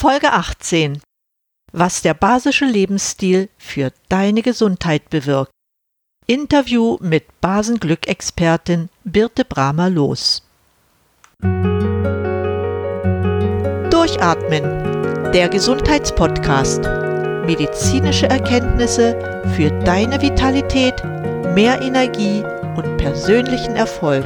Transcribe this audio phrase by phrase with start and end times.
[0.00, 1.02] Folge 18.
[1.72, 5.50] Was der basische Lebensstil für deine Gesundheit bewirkt.
[6.24, 10.46] Interview mit Basenglück-Expertin Birte Bramer los.
[13.90, 14.62] Durchatmen.
[15.32, 16.84] Der Gesundheitspodcast.
[17.44, 21.02] Medizinische Erkenntnisse für deine Vitalität,
[21.56, 22.44] mehr Energie
[22.76, 24.24] und persönlichen Erfolg.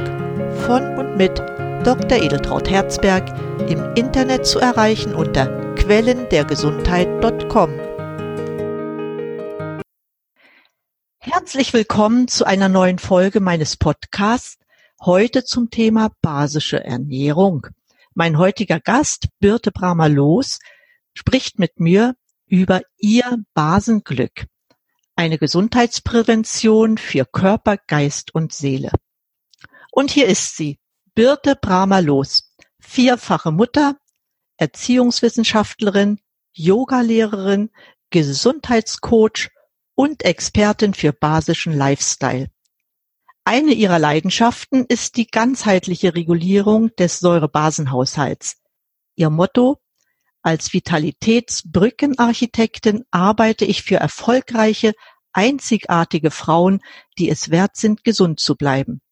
[0.67, 1.41] Von und mit
[1.83, 2.23] Dr.
[2.23, 3.27] Edeltraut Herzberg
[3.69, 7.71] im Internet zu erreichen unter quellendergesundheit.com.
[11.19, 14.59] Herzlich willkommen zu einer neuen Folge meines Podcasts.
[15.01, 17.67] Heute zum Thema basische Ernährung.
[18.13, 20.59] Mein heutiger Gast, Birte Bramer-Los,
[21.13, 22.15] spricht mit mir
[22.45, 24.45] über ihr Basenglück.
[25.17, 28.91] Eine Gesundheitsprävention für Körper, Geist und Seele.
[29.91, 30.79] Und hier ist sie,
[31.15, 33.97] Birte Bramer-Los, vierfache Mutter,
[34.57, 36.19] Erziehungswissenschaftlerin,
[36.53, 37.69] Yogalehrerin,
[38.09, 39.51] Gesundheitscoach
[39.93, 42.49] und Expertin für basischen Lifestyle.
[43.43, 48.55] Eine ihrer Leidenschaften ist die ganzheitliche Regulierung des Säurebasenhaushalts.
[49.15, 49.79] Ihr Motto
[50.41, 54.93] als Vitalitätsbrückenarchitektin arbeite ich für erfolgreiche,
[55.31, 56.81] einzigartige Frauen,
[57.19, 59.02] die es wert sind, gesund zu bleiben.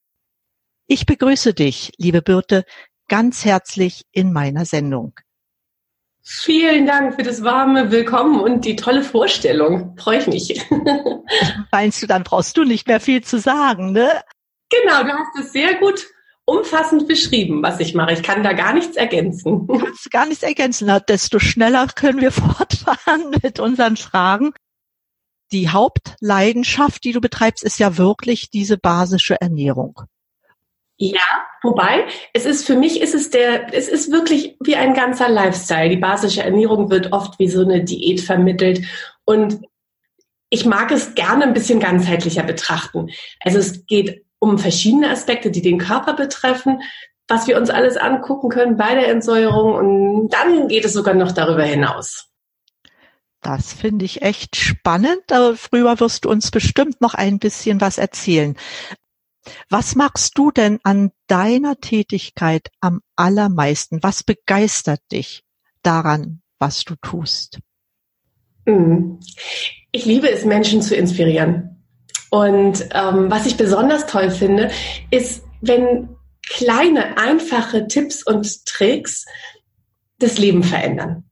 [0.94, 2.66] Ich begrüße dich, liebe Birte,
[3.08, 5.14] ganz herzlich in meiner Sendung.
[6.22, 9.96] Vielen Dank für das warme Willkommen und die tolle Vorstellung.
[9.98, 10.70] Freue ich mich.
[11.72, 14.22] Meinst du, dann brauchst du nicht mehr viel zu sagen, ne?
[14.70, 16.06] Genau, du hast es sehr gut
[16.44, 18.12] umfassend beschrieben, was ich mache.
[18.12, 19.68] Ich kann da gar nichts ergänzen.
[19.68, 20.92] Du kannst gar nichts ergänzen.
[21.08, 24.52] Desto schneller können wir fortfahren mit unseren Fragen.
[25.54, 30.02] Die Hauptleidenschaft, die du betreibst, ist ja wirklich diese basische Ernährung.
[31.04, 35.30] Ja, wobei, es ist für mich ist es der, es ist wirklich wie ein ganzer
[35.30, 35.90] Lifestyle.
[35.90, 38.86] Die basische Ernährung wird oft wie so eine Diät vermittelt
[39.26, 39.62] und
[40.52, 43.10] ich mag es gerne ein bisschen ganzheitlicher betrachten.
[43.40, 46.84] Also es geht um verschiedene Aspekte, die den Körper betreffen,
[47.28, 51.32] was wir uns alles angucken können bei der Entsäuerung und dann geht es sogar noch
[51.32, 52.28] darüber hinaus.
[53.42, 55.24] Das finde ich echt spannend.
[55.56, 58.56] Früher wirst du uns bestimmt noch ein bisschen was erzählen.
[59.70, 64.04] Was magst du denn an deiner Tätigkeit am allermeisten?
[64.04, 65.44] Was begeistert dich
[65.84, 67.60] daran, was du tust?
[68.66, 69.20] Mhm.
[69.92, 71.84] Ich liebe es, Menschen zu inspirieren.
[72.30, 74.72] Und ähm, was ich besonders toll finde,
[75.10, 76.16] ist, wenn
[76.48, 79.26] kleine, einfache Tipps und Tricks
[80.20, 81.26] das Leben verändern.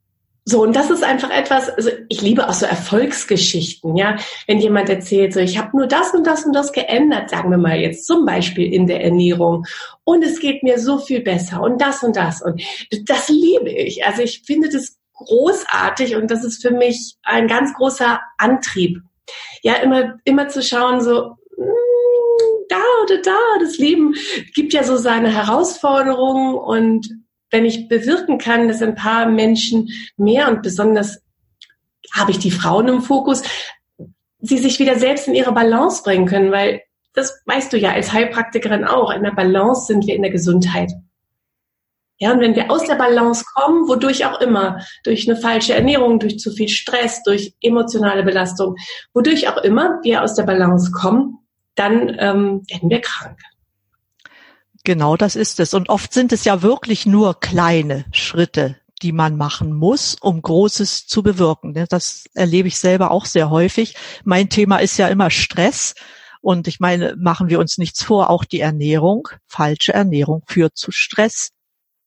[0.50, 4.18] So, und das ist einfach etwas, also ich liebe auch so Erfolgsgeschichten, ja.
[4.48, 7.60] Wenn jemand erzählt, so ich habe nur das und das und das geändert, sagen wir
[7.60, 9.68] mal jetzt zum Beispiel in der Ernährung,
[10.06, 12.42] und es geht mir so viel besser und das und das.
[12.42, 12.64] Und
[13.06, 14.04] das liebe ich.
[14.08, 19.04] Also ich finde das großartig und das ist für mich ein ganz großer Antrieb.
[19.62, 21.74] Ja, immer, immer zu schauen, so, hm,
[22.70, 24.16] da oder da, das Leben
[24.56, 27.08] gibt ja so seine Herausforderungen und
[27.52, 31.22] wenn ich bewirken kann, dass ein paar Menschen mehr und besonders
[32.14, 33.44] habe ich die Frauen im Fokus,
[34.40, 36.82] sie sich wieder selbst in ihre Balance bringen können, weil
[37.14, 39.12] das weißt du ja als Heilpraktikerin auch.
[39.12, 40.92] In der Balance sind wir in der Gesundheit.
[42.20, 46.20] Ja, und wenn wir aus der Balance kommen, wodurch auch immer, durch eine falsche Ernährung,
[46.20, 48.76] durch zu viel Stress, durch emotionale Belastung,
[49.14, 51.38] wodurch auch immer wir aus der Balance kommen,
[51.76, 53.40] dann ähm, werden wir krank.
[54.84, 55.74] Genau das ist es.
[55.74, 61.08] Und oft sind es ja wirklich nur kleine Schritte, die man machen muss, um Großes
[61.08, 61.74] zu bewirken.
[61.90, 63.96] Das erlebe ich selber auch sehr häufig.
[64.24, 65.96] Mein Thema ist ja immer Stress.
[66.42, 70.92] Und ich meine, machen wir uns nichts vor, auch die Ernährung, falsche Ernährung führt zu
[70.92, 71.50] Stress.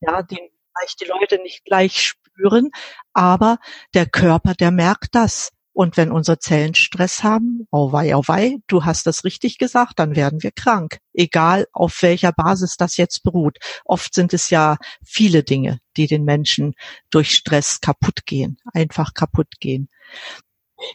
[0.00, 0.38] Ja, den
[0.74, 2.70] vielleicht die Leute nicht gleich spüren,
[3.12, 3.58] aber
[3.94, 5.50] der Körper, der merkt das.
[5.72, 9.98] Und wenn unsere Zellen Stress haben, oh wei, oh wei, du hast das richtig gesagt,
[9.98, 10.98] dann werden wir krank.
[11.14, 13.58] Egal auf welcher Basis das jetzt beruht.
[13.84, 16.74] Oft sind es ja viele Dinge, die den Menschen
[17.10, 19.88] durch Stress kaputt gehen, einfach kaputt gehen.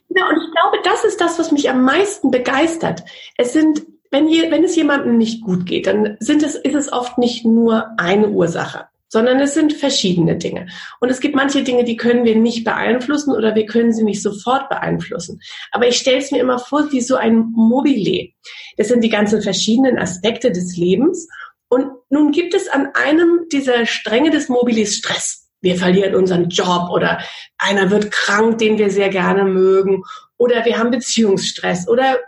[0.10, 3.04] Ja, und ich glaube, das ist das, was mich am meisten begeistert.
[3.38, 6.92] Es sind, wenn, je, wenn es jemandem nicht gut geht, dann sind es, ist es
[6.92, 10.68] oft nicht nur eine Ursache sondern es sind verschiedene Dinge.
[11.00, 14.22] Und es gibt manche Dinge, die können wir nicht beeinflussen oder wir können sie nicht
[14.22, 15.40] sofort beeinflussen.
[15.72, 18.30] Aber ich stelle es mir immer vor wie so ein Mobile.
[18.78, 21.28] Das sind die ganzen verschiedenen Aspekte des Lebens.
[21.70, 25.50] Und nun gibt es an einem dieser Stränge des Mobilis Stress.
[25.62, 27.20] Wir verlieren unseren Job oder
[27.58, 30.04] einer wird krank, den wir sehr gerne mögen
[30.38, 32.20] oder wir haben Beziehungsstress oder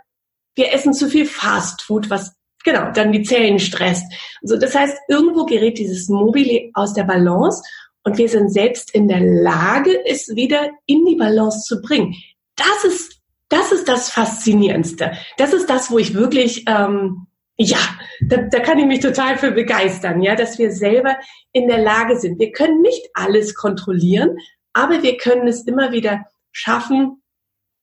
[0.56, 2.34] wir essen zu viel Fastfood, was
[2.64, 4.04] genau, dann die Zellen stresst.
[4.42, 7.62] Also das heißt, irgendwo gerät dieses Mobile aus der Balance
[8.02, 12.14] und wir sind selbst in der Lage, es wieder in die Balance zu bringen.
[12.56, 15.12] Das ist, das ist das Faszinierendste.
[15.36, 17.26] Das ist das, wo ich wirklich, ähm,
[17.56, 17.78] ja,
[18.22, 21.16] da, da kann ich mich total für begeistern, ja, dass wir selber
[21.52, 22.38] in der Lage sind.
[22.38, 24.36] Wir können nicht alles kontrollieren,
[24.72, 27.22] aber wir können es immer wieder schaffen,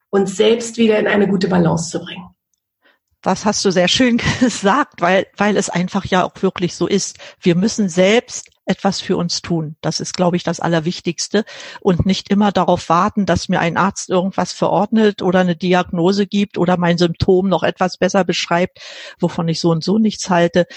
[0.10, 2.28] uns selbst wieder in eine gute Balance zu bringen.
[3.22, 7.18] Das hast du sehr schön gesagt, weil, weil es einfach ja auch wirklich so ist.
[7.40, 9.76] Wir müssen selbst etwas für uns tun.
[9.82, 11.46] Das ist, glaube ich, das Allerwichtigste
[11.80, 16.58] und nicht immer darauf warten, dass mir ein Arzt irgendwas verordnet oder eine Diagnose gibt
[16.58, 18.80] oder mein Symptom noch etwas besser beschreibt,
[19.20, 20.68] wovon ich so und so nichts halte.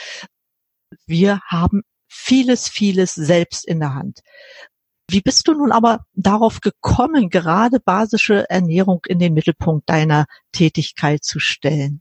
[1.07, 4.21] Wir haben vieles, vieles selbst in der Hand.
[5.09, 11.25] Wie bist du nun aber darauf gekommen, gerade basische Ernährung in den Mittelpunkt deiner Tätigkeit
[11.25, 12.01] zu stellen?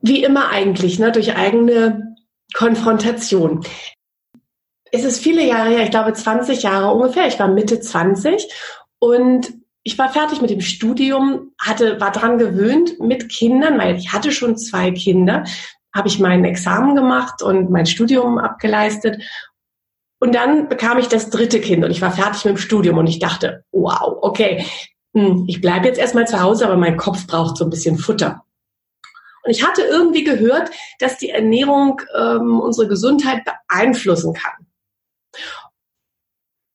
[0.00, 2.16] Wie immer eigentlich, ne, durch eigene
[2.54, 3.64] Konfrontation.
[4.90, 7.26] Es ist viele Jahre her, ich glaube 20 Jahre ungefähr.
[7.26, 8.48] Ich war Mitte 20
[8.98, 9.52] und
[9.82, 14.32] ich war fertig mit dem Studium, hatte, war dran gewöhnt mit Kindern, weil ich hatte
[14.32, 15.44] schon zwei Kinder,
[15.94, 19.22] habe ich mein Examen gemacht und mein Studium abgeleistet.
[20.20, 23.06] Und dann bekam ich das dritte Kind und ich war fertig mit dem Studium und
[23.06, 24.64] ich dachte, wow, okay,
[25.14, 28.44] hm, ich bleibe jetzt erstmal zu Hause, aber mein Kopf braucht so ein bisschen Futter.
[29.42, 34.66] Und ich hatte irgendwie gehört, dass die Ernährung ähm, unsere Gesundheit beeinflussen kann.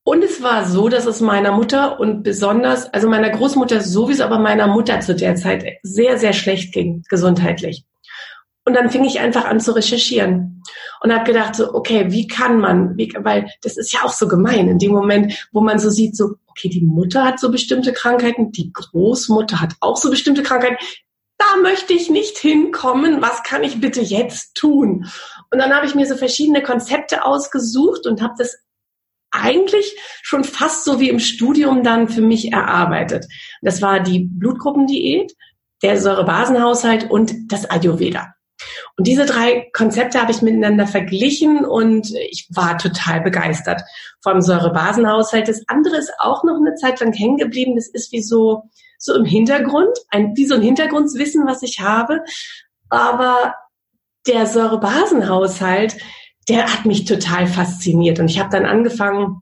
[0.06, 4.38] Und es war so, dass es meiner Mutter und besonders, also meiner Großmutter sowieso, aber
[4.38, 7.86] meiner Mutter zu der Zeit sehr, sehr schlecht ging, gesundheitlich.
[8.66, 10.62] Und dann fing ich einfach an zu recherchieren
[11.02, 14.28] und habe gedacht, so, okay, wie kann man, wie, weil das ist ja auch so
[14.28, 17.92] gemein in dem Moment, wo man so sieht, so, okay, die Mutter hat so bestimmte
[17.92, 20.78] Krankheiten, die Großmutter hat auch so bestimmte Krankheiten
[21.38, 25.10] da möchte ich nicht hinkommen, was kann ich bitte jetzt tun?
[25.52, 28.58] Und dann habe ich mir so verschiedene Konzepte ausgesucht und habe das
[29.32, 33.26] eigentlich schon fast so wie im Studium dann für mich erarbeitet.
[33.62, 35.34] Das war die Blutgruppendiät,
[35.82, 38.34] der Säurebasenhaushalt und das Ayurveda.
[38.96, 43.82] Und diese drei Konzepte habe ich miteinander verglichen und ich war total begeistert
[44.22, 45.48] vom Säurebasenhaushalt.
[45.48, 47.76] Das andere ist auch noch eine Zeit lang hängen geblieben.
[47.76, 48.70] Das ist wie so,
[49.04, 52.24] so im Hintergrund, ein, wie so ein Hintergrundwissen, was ich habe.
[52.90, 53.54] Aber
[54.28, 55.98] der Säurebasenhaushalt,
[56.48, 58.20] der hat mich total fasziniert.
[58.20, 59.42] Und ich habe dann angefangen,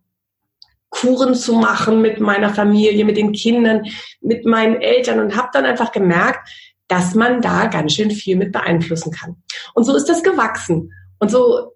[0.89, 3.83] Kuren zu machen mit meiner Familie, mit den Kindern,
[4.19, 6.49] mit meinen Eltern und habe dann einfach gemerkt,
[6.87, 9.37] dass man da ganz schön viel mit beeinflussen kann.
[9.75, 10.91] Und so ist das gewachsen.
[11.19, 11.73] Und so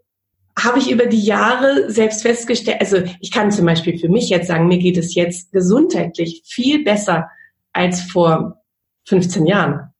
[0.57, 4.47] habe ich über die Jahre selbst festgestellt, also ich kann zum Beispiel für mich jetzt
[4.47, 7.29] sagen, mir geht es jetzt gesundheitlich viel besser
[7.75, 8.61] als vor
[9.07, 9.93] 15 Jahren.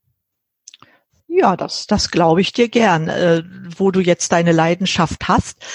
[1.28, 3.10] Ja, das, das glaube ich dir gern.
[3.10, 3.44] Äh,
[3.78, 5.66] wo du jetzt deine Leidenschaft hast,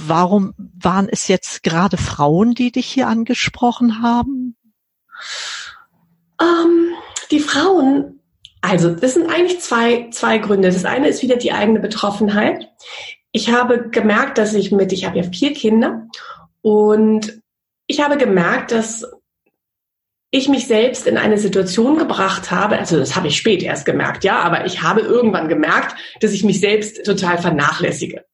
[0.00, 4.56] warum waren es jetzt gerade Frauen, die dich hier angesprochen haben?
[6.40, 6.92] Ähm,
[7.30, 8.20] die Frauen,
[8.60, 10.68] also das sind eigentlich zwei, zwei Gründe.
[10.68, 12.70] Das eine ist wieder die eigene Betroffenheit.
[13.32, 16.06] Ich habe gemerkt, dass ich mit, ich habe ja vier Kinder
[16.62, 17.42] und
[17.86, 19.04] ich habe gemerkt, dass
[20.34, 24.24] ich mich selbst in eine Situation gebracht habe, also das habe ich spät erst gemerkt,
[24.24, 28.24] ja, aber ich habe irgendwann gemerkt, dass ich mich selbst total vernachlässige.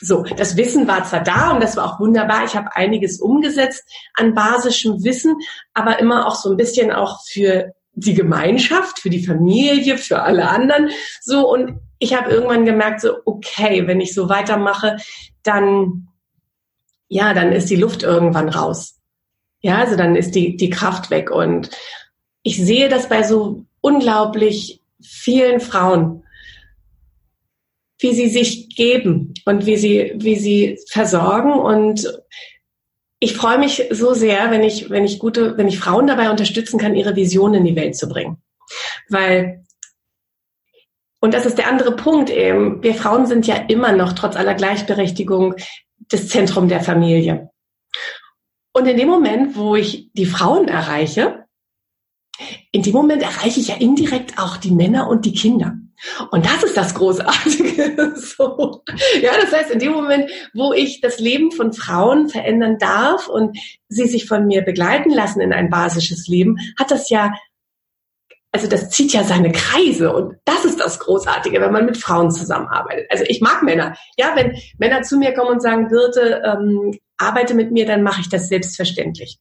[0.00, 2.44] So, das Wissen war zwar da und das war auch wunderbar.
[2.46, 3.84] Ich habe einiges umgesetzt
[4.14, 5.36] an basischem Wissen,
[5.74, 10.48] aber immer auch so ein bisschen auch für die Gemeinschaft, für die Familie, für alle
[10.48, 10.88] anderen.
[11.20, 14.96] So, und ich habe irgendwann gemerkt, so, okay, wenn ich so weitermache,
[15.42, 16.08] dann,
[17.08, 18.95] ja, dann ist die Luft irgendwann raus.
[19.66, 21.28] Ja, also dann ist die, die Kraft weg.
[21.28, 21.70] Und
[22.44, 26.22] ich sehe das bei so unglaublich vielen Frauen,
[27.98, 31.52] wie sie sich geben und wie sie, wie sie versorgen.
[31.52, 32.06] Und
[33.18, 36.78] ich freue mich so sehr, wenn ich, wenn ich gute, wenn ich Frauen dabei unterstützen
[36.78, 38.40] kann, ihre Vision in die Welt zu bringen.
[39.08, 39.64] Weil,
[41.18, 44.54] und das ist der andere Punkt eben, wir Frauen sind ja immer noch, trotz aller
[44.54, 45.56] Gleichberechtigung,
[46.08, 47.50] das Zentrum der Familie.
[48.76, 51.46] Und in dem Moment, wo ich die Frauen erreiche,
[52.72, 55.72] in dem Moment erreiche ich ja indirekt auch die Männer und die Kinder.
[56.30, 58.12] Und das ist das Großartige.
[58.16, 58.82] so.
[59.22, 63.56] Ja, das heißt, in dem Moment, wo ich das Leben von Frauen verändern darf und
[63.88, 67.32] sie sich von mir begleiten lassen in ein basisches Leben, hat das ja
[68.52, 72.30] also das zieht ja seine Kreise und das ist das Großartige, wenn man mit Frauen
[72.30, 73.06] zusammenarbeitet.
[73.10, 73.94] Also ich mag Männer.
[74.16, 78.20] Ja, wenn Männer zu mir kommen und sagen, Birte, ähm, arbeite mit mir, dann mache
[78.20, 79.38] ich das selbstverständlich.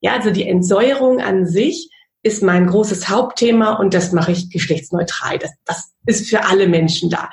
[0.00, 1.90] Ja, also die Entsäuerung an sich
[2.22, 5.38] ist mein großes Hauptthema und das mache ich geschlechtsneutral.
[5.38, 7.30] Das, das ist für alle Menschen da.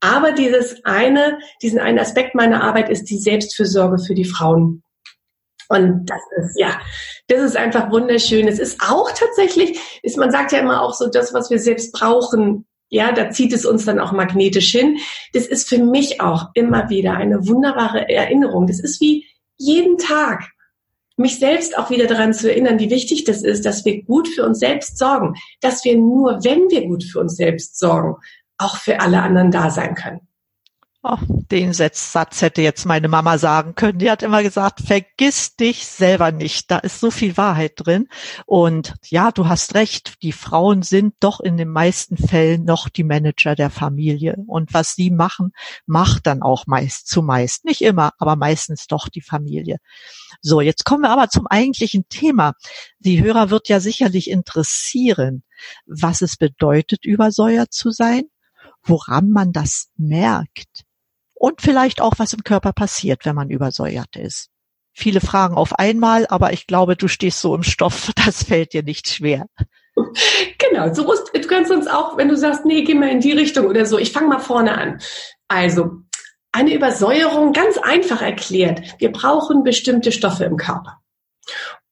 [0.00, 4.82] Aber dieses eine, diesen einen Aspekt meiner Arbeit ist die Selbstfürsorge für die Frauen.
[5.68, 6.80] Und das ist, ja,
[7.26, 8.48] das ist einfach wunderschön.
[8.48, 11.92] Es ist auch tatsächlich, ist, man sagt ja immer auch so, das, was wir selbst
[11.92, 14.98] brauchen, ja, da zieht es uns dann auch magnetisch hin.
[15.32, 18.66] Das ist für mich auch immer wieder eine wunderbare Erinnerung.
[18.66, 19.26] Das ist wie
[19.56, 20.50] jeden Tag
[21.16, 24.46] mich selbst auch wieder daran zu erinnern, wie wichtig das ist, dass wir gut für
[24.46, 28.16] uns selbst sorgen, dass wir nur, wenn wir gut für uns selbst sorgen,
[28.56, 30.27] auch für alle anderen da sein können.
[31.50, 33.98] Den Satz hätte jetzt meine Mama sagen können.
[33.98, 36.70] Die hat immer gesagt, vergiss dich selber nicht.
[36.70, 38.08] Da ist so viel Wahrheit drin.
[38.44, 40.22] Und ja, du hast recht.
[40.22, 44.36] Die Frauen sind doch in den meisten Fällen noch die Manager der Familie.
[44.46, 45.52] Und was sie machen,
[45.86, 47.64] macht dann auch meist zumeist.
[47.64, 49.78] Nicht immer, aber meistens doch die Familie.
[50.42, 52.52] So, jetzt kommen wir aber zum eigentlichen Thema.
[52.98, 55.42] Die Hörer wird ja sicherlich interessieren,
[55.86, 58.24] was es bedeutet, übersäuert zu sein,
[58.82, 60.87] woran man das merkt
[61.38, 64.48] und vielleicht auch, was im Körper passiert, wenn man übersäuert ist.
[64.92, 68.82] Viele Fragen auf einmal, aber ich glaube, du stehst so im Stoff, das fällt dir
[68.82, 69.46] nicht schwer.
[70.58, 73.32] Genau, so musst, du kannst uns auch, wenn du sagst, nee, geh mal in die
[73.32, 75.00] Richtung oder so, ich fange mal vorne an.
[75.48, 76.02] Also,
[76.52, 80.98] eine Übersäuerung, ganz einfach erklärt, wir brauchen bestimmte Stoffe im Körper.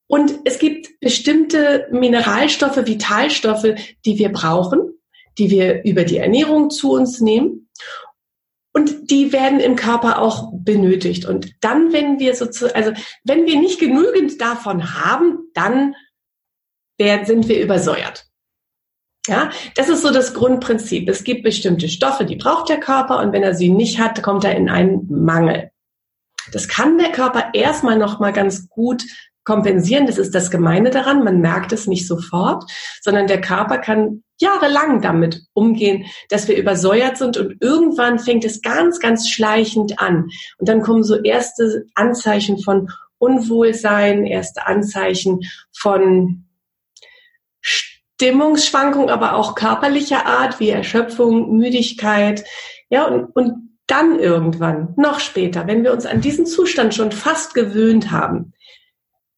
[0.09, 3.75] Und es gibt bestimmte Mineralstoffe, Vitalstoffe,
[4.05, 4.99] die wir brauchen,
[5.39, 7.66] die wir über die Ernährung zu uns nehmen.
[8.77, 11.25] Und die werden im Körper auch benötigt.
[11.25, 12.93] Und dann, wenn wir sozusagen, also
[13.25, 15.95] wenn wir nicht genügend davon haben, dann
[17.01, 18.27] sind wir übersäuert.
[19.27, 21.09] Ja, das ist so das Grundprinzip.
[21.09, 24.45] Es gibt bestimmte Stoffe, die braucht der Körper und wenn er sie nicht hat, kommt
[24.45, 25.71] er in einen Mangel.
[26.53, 29.05] Das kann der Körper erstmal noch mal ganz gut
[29.47, 30.07] kompensieren.
[30.07, 31.25] Das ist das Gemeine daran.
[31.25, 32.65] Man merkt es nicht sofort,
[33.01, 38.61] sondern der Körper kann jahrelang damit umgehen, dass wir übersäuert sind und irgendwann fängt es
[38.61, 40.29] ganz, ganz schleichend an.
[40.59, 45.41] Und dann kommen so erste Anzeichen von Unwohlsein, erste Anzeichen
[45.75, 46.45] von
[47.63, 52.45] Stimmungsschwankung, aber auch körperlicher Art wie Erschöpfung, Müdigkeit.
[52.91, 57.55] Ja, und, und dann irgendwann, noch später, wenn wir uns an diesen Zustand schon fast
[57.55, 58.53] gewöhnt haben,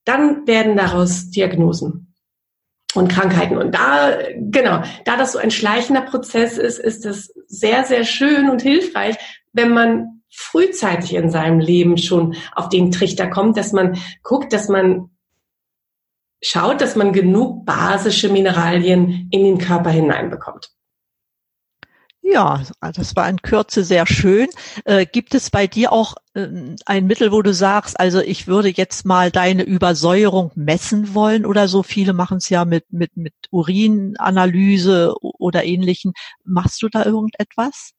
[0.08, 2.14] dann werden daraus Diagnosen
[2.94, 3.58] und Krankheiten.
[3.58, 8.48] Und da, genau, da das so ein schleichender Prozess ist, ist es sehr, sehr schön
[8.48, 9.16] und hilfreich,
[9.52, 14.68] wenn man frühzeitig in seinem Leben schon auf den Trichter kommt, dass man guckt, dass
[14.68, 15.10] man
[16.42, 20.70] schaut, dass man genug basische Mineralien in den Körper hineinbekommt.
[22.30, 24.49] Ja, das war in Kürze sehr schön.
[24.85, 26.47] Äh, gibt es bei dir auch äh,
[26.85, 31.68] ein Mittel, wo du sagst, also ich würde jetzt mal deine Übersäuerung messen wollen oder
[31.68, 31.82] so?
[31.82, 36.12] Viele machen es ja mit, mit, mit Urinanalyse oder ähnlichen.
[36.44, 37.92] Machst du da irgendetwas?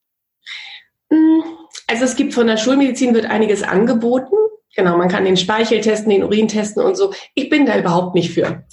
[1.09, 1.41] Hm,
[1.88, 4.36] also es gibt von der Schulmedizin wird einiges angeboten.
[4.75, 7.13] Genau, man kann den Speichel testen, den Urin testen und so.
[7.33, 8.63] Ich bin da überhaupt nicht für,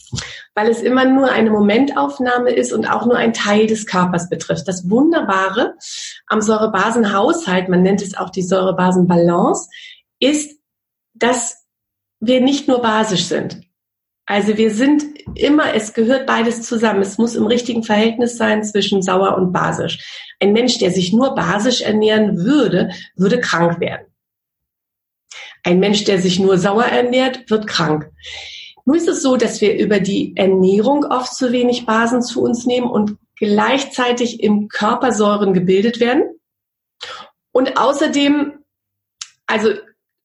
[0.54, 4.68] weil es immer nur eine Momentaufnahme ist und auch nur ein Teil des Körpers betrifft.
[4.68, 5.74] Das Wunderbare
[6.26, 9.68] am Säurebasenhaushalt, man nennt es auch die Säurebasenbalance,
[10.20, 10.60] ist,
[11.14, 11.64] dass
[12.20, 13.62] wir nicht nur basisch sind.
[14.26, 15.04] Also wir sind
[15.36, 17.00] immer, es gehört beides zusammen.
[17.00, 20.32] Es muss im richtigen Verhältnis sein zwischen sauer und basisch.
[20.40, 24.06] Ein Mensch, der sich nur basisch ernähren würde, würde krank werden.
[25.62, 28.10] Ein Mensch, der sich nur sauer ernährt, wird krank.
[28.84, 32.66] Nur ist es so, dass wir über die Ernährung oft zu wenig Basen zu uns
[32.66, 36.22] nehmen und gleichzeitig im Körper Säuren gebildet werden.
[37.52, 38.52] Und außerdem,
[39.46, 39.70] also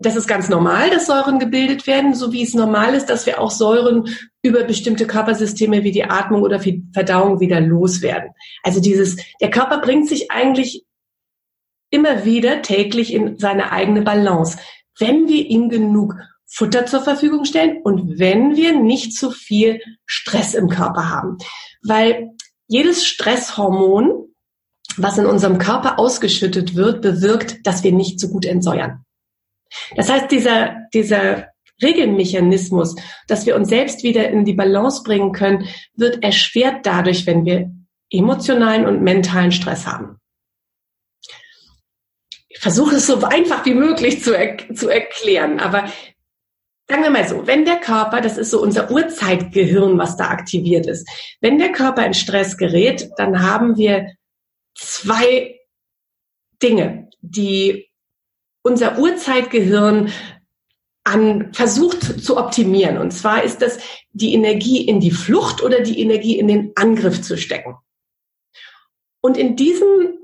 [0.01, 3.39] das ist ganz normal, dass Säuren gebildet werden, so wie es normal ist, dass wir
[3.39, 4.09] auch Säuren
[4.41, 6.59] über bestimmte Körpersysteme wie die Atmung oder
[6.93, 8.31] Verdauung wieder loswerden.
[8.63, 10.83] Also dieses, der Körper bringt sich eigentlich
[11.91, 14.57] immer wieder täglich in seine eigene Balance
[14.97, 16.15] wenn wir ihm genug
[16.53, 21.37] Futter zur Verfügung stellen und wenn wir nicht zu viel Stress im Körper haben.
[21.81, 22.31] Weil
[22.67, 24.33] jedes Stresshormon,
[24.97, 29.05] was in unserem Körper ausgeschüttet wird, bewirkt, dass wir nicht so gut entsäuern.
[29.95, 31.47] Das heißt, dieser, dieser
[31.81, 32.95] Regelmechanismus,
[33.27, 37.71] dass wir uns selbst wieder in die Balance bringen können, wird erschwert dadurch, wenn wir
[38.09, 40.20] emotionalen und mentalen Stress haben
[42.59, 45.59] versuche es so einfach wie möglich zu, er zu erklären.
[45.59, 45.85] Aber
[46.87, 50.87] sagen wir mal so, wenn der Körper, das ist so unser Urzeitgehirn, was da aktiviert
[50.87, 51.07] ist,
[51.39, 54.11] wenn der Körper in Stress gerät, dann haben wir
[54.75, 55.59] zwei
[56.61, 57.89] Dinge, die
[58.61, 60.11] unser Urzeitgehirn
[61.03, 62.97] an versucht zu optimieren.
[62.97, 63.79] Und zwar ist das
[64.11, 67.75] die Energie in die Flucht oder die Energie in den Angriff zu stecken.
[69.21, 70.20] Und in diesem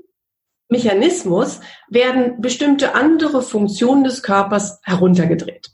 [0.68, 5.70] Mechanismus werden bestimmte andere Funktionen des Körpers heruntergedreht.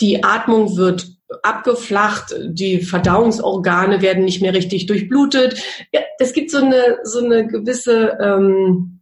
[0.00, 1.08] Die Atmung wird
[1.42, 5.62] abgeflacht, die Verdauungsorgane werden nicht mehr richtig durchblutet.
[5.92, 9.00] Ja, es gibt so eine, so eine gewisse ähm,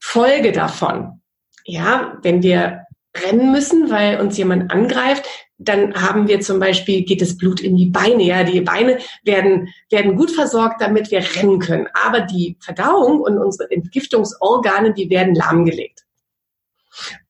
[0.00, 1.22] Folge davon.
[1.64, 2.82] Ja, wenn wir
[3.16, 5.24] rennen müssen, weil uns jemand angreift,
[5.58, 8.22] dann haben wir zum Beispiel, geht das Blut in die Beine.
[8.22, 11.88] Ja, die Beine werden, werden gut versorgt, damit wir rennen können.
[12.04, 16.04] Aber die Verdauung und unsere Entgiftungsorgane, die werden lahmgelegt.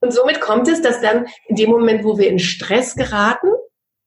[0.00, 3.49] Und somit kommt es, dass dann in dem Moment, wo wir in Stress geraten,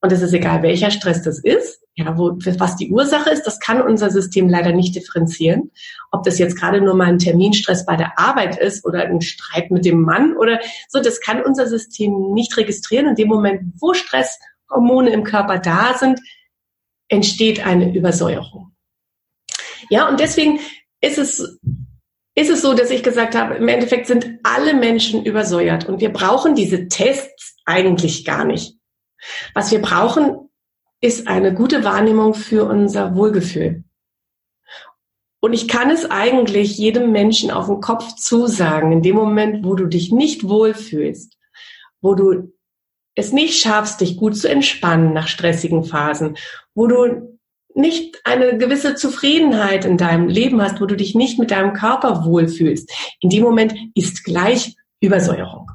[0.02, 3.60] und es ist egal, welcher Stress das ist, ja, wo, was die Ursache ist, das
[3.60, 5.72] kann unser System leider nicht differenzieren.
[6.12, 9.72] Ob das jetzt gerade nur mal ein Terminstress bei der Arbeit ist oder ein Streit
[9.72, 13.08] mit dem Mann oder so, das kann unser System nicht registrieren.
[13.08, 16.20] In dem Moment, wo Stresshormone im Körper da sind,
[17.08, 18.76] entsteht eine Übersäuerung.
[19.90, 20.60] Ja, und deswegen
[21.02, 21.60] ist es
[22.36, 26.14] ist es so, dass ich gesagt habe, im Endeffekt sind alle Menschen übersäuert und wir
[26.14, 28.77] brauchen diese Tests eigentlich gar nicht.
[29.54, 30.50] Was wir brauchen,
[31.02, 33.84] ist eine gute Wahrnehmung für unser Wohlgefühl.
[35.40, 39.76] Und ich kann es eigentlich jedem Menschen auf den Kopf zusagen, in dem Moment, wo
[39.76, 41.38] du dich nicht wohlfühlst,
[42.02, 42.54] wo du
[43.16, 46.38] es nicht schaffst, dich gut zu entspannen nach stressigen Phasen,
[46.74, 47.38] wo du
[47.74, 52.26] nicht eine gewisse Zufriedenheit in deinem Leben hast, wo du dich nicht mit deinem Körper
[52.26, 55.72] wohlfühlst, in dem Moment ist gleich Übersäuerung.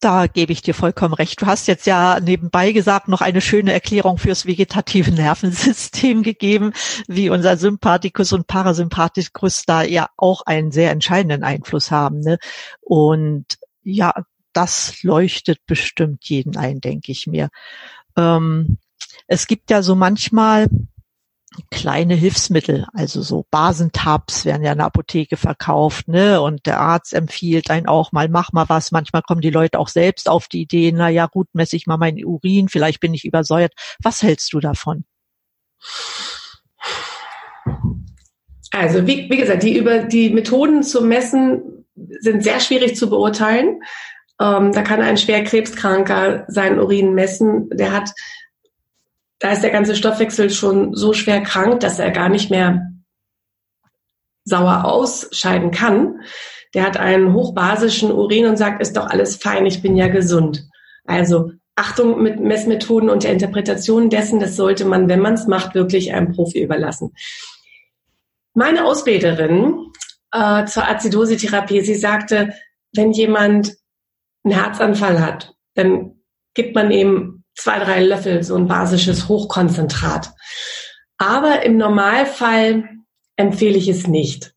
[0.00, 1.40] Da gebe ich dir vollkommen recht.
[1.40, 6.72] Du hast jetzt ja nebenbei gesagt noch eine schöne Erklärung fürs vegetative Nervensystem gegeben,
[7.08, 12.20] wie unser Sympathikus und Parasympathikus da ja auch einen sehr entscheidenden Einfluss haben.
[12.20, 12.38] Ne?
[12.80, 13.46] Und
[13.82, 14.12] ja,
[14.52, 17.48] das leuchtet bestimmt jeden ein, denke ich mir.
[18.16, 18.78] Ähm,
[19.26, 20.68] es gibt ja so manchmal
[21.70, 26.40] kleine Hilfsmittel, also so Basentabs werden ja in der Apotheke verkauft, ne?
[26.40, 28.92] Und der Arzt empfiehlt einen auch mal, mach mal was.
[28.92, 31.96] Manchmal kommen die Leute auch selbst auf die Idee, na ja, gut, messe ich mal
[31.96, 33.72] meinen Urin, vielleicht bin ich übersäuert.
[34.02, 35.04] Was hältst du davon?
[38.72, 41.86] Also, wie, wie gesagt, die über die Methoden zu messen
[42.20, 43.80] sind sehr schwierig zu beurteilen.
[44.40, 47.70] Ähm, da kann ein schwer Krebskranker seinen Urin messen.
[47.70, 48.10] Der hat
[49.38, 52.90] da ist der ganze Stoffwechsel schon so schwer krank, dass er gar nicht mehr
[54.44, 56.20] sauer ausscheiden kann.
[56.74, 60.68] Der hat einen hochbasischen Urin und sagt, ist doch alles fein, ich bin ja gesund.
[61.04, 65.74] Also Achtung mit Messmethoden und der Interpretation dessen, das sollte man, wenn man es macht,
[65.74, 67.12] wirklich einem Profi überlassen.
[68.54, 69.92] Meine Ausbilderin
[70.32, 72.54] äh, zur Azidosetherapie, sie sagte,
[72.94, 73.76] wenn jemand
[74.42, 76.22] einen Herzanfall hat, dann
[76.54, 80.32] gibt man ihm zwei, drei Löffel so ein basisches Hochkonzentrat.
[81.18, 82.84] Aber im Normalfall
[83.36, 84.54] empfehle ich es nicht,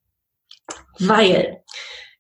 [1.00, 1.64] weil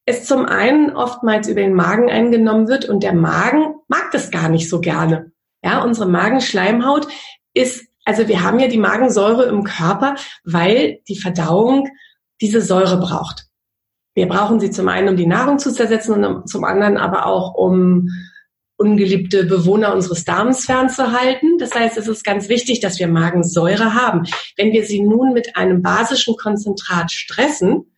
[0.06, 4.50] es zum einen oftmals über den Magen eingenommen wird und der Magen mag das gar
[4.50, 5.32] nicht so gerne.
[5.62, 7.08] Ja, unsere Magenschleimhaut
[7.54, 11.90] ist, also wir haben ja die Magensäure im Körper, weil die Verdauung
[12.42, 13.46] diese Säure braucht.
[14.16, 17.54] Wir brauchen sie zum einen, um die Nahrung zu zersetzen und zum anderen aber auch,
[17.54, 18.10] um
[18.80, 21.58] ungeliebte Bewohner unseres Darms fernzuhalten.
[21.60, 24.24] Das heißt, es ist ganz wichtig, dass wir Magensäure haben.
[24.56, 27.94] Wenn wir sie nun mit einem basischen Konzentrat stressen,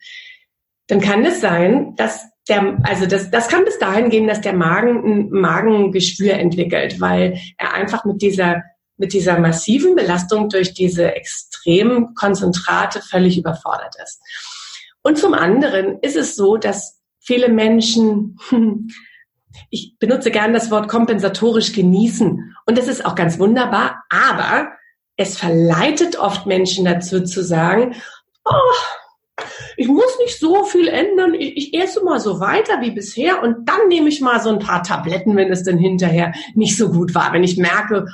[0.88, 4.54] dann kann es sein, dass der, also das, das kann bis dahin gehen, dass der
[4.54, 8.64] Magen ein Magengeschwür entwickelt, weil er einfach mit dieser
[8.98, 14.22] mit dieser massiven Belastung durch diese extremen Konzentrate völlig überfordert ist.
[15.02, 18.38] Und zum anderen ist es so, dass viele Menschen
[19.70, 22.56] ich benutze gern das Wort kompensatorisch genießen.
[22.66, 24.70] Und das ist auch ganz wunderbar, aber
[25.18, 27.96] es verleitet oft Menschen dazu zu sagen,
[28.46, 28.52] oh,
[29.78, 33.68] ich muss nicht so viel ändern, ich, ich esse mal so weiter wie bisher und
[33.68, 37.16] dann nehme ich mal so ein paar Tabletten, wenn es dann hinterher nicht so gut
[37.16, 37.34] war.
[37.34, 38.06] Wenn ich merke,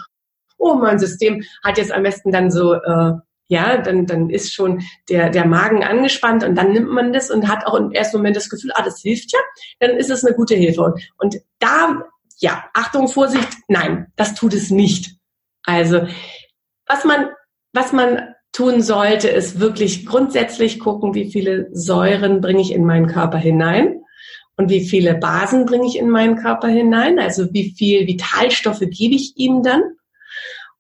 [0.58, 3.13] oh, mein System hat jetzt am besten dann so äh,
[3.48, 7.48] ja, dann, dann ist schon der, der Magen angespannt und dann nimmt man das und
[7.48, 9.40] hat auch im ersten Moment das Gefühl, ah, das hilft ja,
[9.80, 10.82] dann ist es eine gute Hilfe.
[10.82, 12.04] Und, und da,
[12.40, 15.16] ja, Achtung, Vorsicht, nein, das tut es nicht.
[15.64, 16.08] Also,
[16.88, 17.30] was man,
[17.74, 23.08] was man tun sollte, ist wirklich grundsätzlich gucken, wie viele Säuren bringe ich in meinen
[23.08, 24.02] Körper hinein
[24.58, 29.16] und wie viele Basen bringe ich in meinen Körper hinein, also wie viel Vitalstoffe gebe
[29.16, 29.84] ich ihm dann.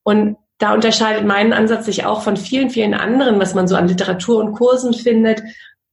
[0.03, 3.87] Und da unterscheidet mein Ansatz sich auch von vielen, vielen anderen, was man so an
[3.87, 5.43] Literatur und Kursen findet.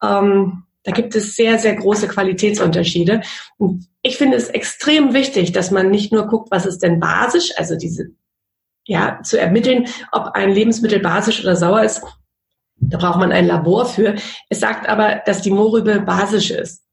[0.02, 3.22] Ähm, da gibt es sehr, sehr große Qualitätsunterschiede.
[3.56, 7.52] Und ich finde es extrem wichtig, dass man nicht nur guckt, was ist denn basisch,
[7.56, 8.08] also diese,
[8.86, 12.02] ja, zu ermitteln, ob ein Lebensmittel basisch oder sauer ist,
[12.76, 14.14] Da braucht man ein Labor für.
[14.50, 16.83] Es sagt aber, dass die Mohrrübe basisch ist.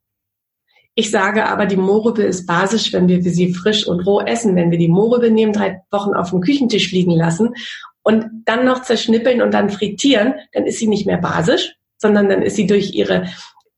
[0.96, 4.56] Ich sage aber, die Mohrrübe ist basisch, wenn wir sie frisch und roh essen.
[4.56, 7.56] Wenn wir die Mohrrübe nehmen, drei Wochen auf dem Küchentisch liegen lassen
[8.04, 12.42] und dann noch zerschnippeln und dann frittieren, dann ist sie nicht mehr basisch, sondern dann
[12.42, 13.28] ist sie durch ihre,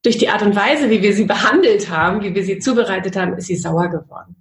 [0.02, 3.38] durch die Art und Weise, wie wir sie behandelt haben, wie wir sie zubereitet haben,
[3.38, 4.36] ist sie sauer geworden.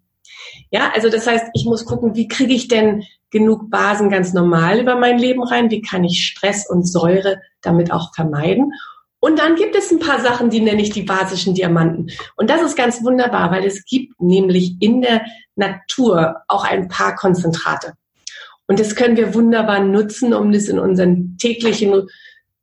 [0.70, 4.80] Ja, also das heißt, ich muss gucken, wie kriege ich denn genug Basen ganz normal
[4.80, 5.70] über mein Leben rein?
[5.70, 8.72] Wie kann ich Stress und Säure damit auch vermeiden?
[9.24, 12.10] Und dann gibt es ein paar Sachen, die nenne ich die basischen Diamanten.
[12.34, 17.14] Und das ist ganz wunderbar, weil es gibt nämlich in der Natur auch ein paar
[17.14, 17.92] Konzentrate.
[18.66, 22.08] Und das können wir wunderbar nutzen, um das in unseren täglichen,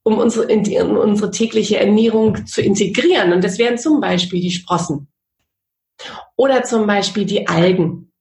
[0.04, 3.32] um unsere, in unsere tägliche Ernährung zu integrieren.
[3.32, 5.08] Und das wären zum Beispiel die Sprossen.
[6.36, 8.12] Oder zum Beispiel die Algen.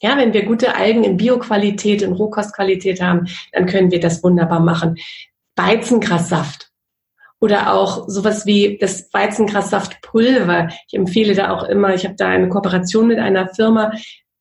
[0.00, 4.60] Ja, wenn wir gute Algen in Bioqualität, in Rohkostqualität haben, dann können wir das wunderbar
[4.60, 4.98] machen.
[5.56, 6.71] Weizengrassaft
[7.42, 10.68] oder auch sowas wie das Weizengrassaftpulver.
[10.86, 13.90] Ich empfehle da auch immer, ich habe da eine Kooperation mit einer Firma.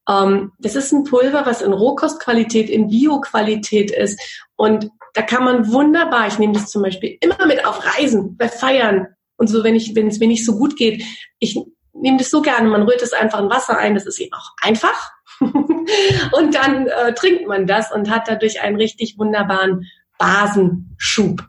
[0.08, 4.22] Ähm, das ist ein Pulver, was in Rohkostqualität, in Bioqualität ist.
[4.56, 8.48] Und da kann man wunderbar, ich nehme das zum Beispiel immer mit auf Reisen, bei
[8.48, 11.04] Feiern und so, wenn ich, wenn es mir nicht so gut geht.
[11.40, 11.60] Ich
[11.94, 12.70] nehme das so gerne.
[12.70, 13.96] Man rührt es einfach in Wasser ein.
[13.96, 15.12] Das ist eben auch einfach.
[15.40, 19.88] und dann äh, trinkt man das und hat dadurch einen richtig wunderbaren
[20.20, 21.42] Basenschub.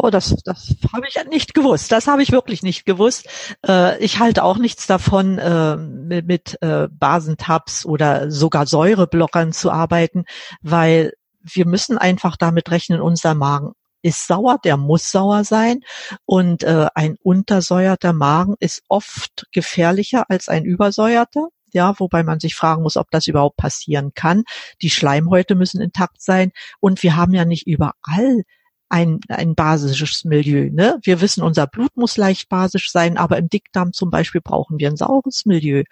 [0.00, 1.90] Oh, das, das habe ich nicht gewusst.
[1.90, 3.28] Das habe ich wirklich nicht gewusst.
[3.66, 9.72] Äh, ich halte auch nichts davon, äh, mit, mit äh, Basentabs oder sogar Säureblockern zu
[9.72, 10.24] arbeiten,
[10.62, 15.80] weil wir müssen einfach damit rechnen, unser Magen ist sauer, der muss sauer sein.
[16.24, 21.48] Und äh, ein untersäuerter Magen ist oft gefährlicher als ein übersäuerter.
[21.72, 24.44] Ja, wobei man sich fragen muss, ob das überhaupt passieren kann.
[24.80, 26.52] Die Schleimhäute müssen intakt sein.
[26.78, 28.44] Und wir haben ja nicht überall
[28.88, 30.70] ein, ein basisches Milieu.
[30.72, 30.98] Ne?
[31.02, 34.88] Wir wissen, unser Blut muss leicht basisch sein, aber im Dickdarm zum Beispiel brauchen wir
[34.88, 35.82] ein saures Milieu.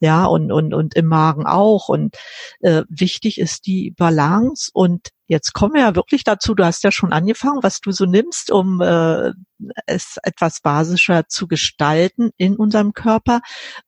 [0.00, 1.88] Ja, und, und, und im Magen auch.
[1.88, 2.16] Und
[2.60, 4.70] äh, wichtig ist die Balance.
[4.72, 8.06] Und jetzt kommen wir ja wirklich dazu, du hast ja schon angefangen, was du so
[8.06, 9.32] nimmst, um äh,
[9.86, 13.40] es etwas basischer zu gestalten in unserem Körper.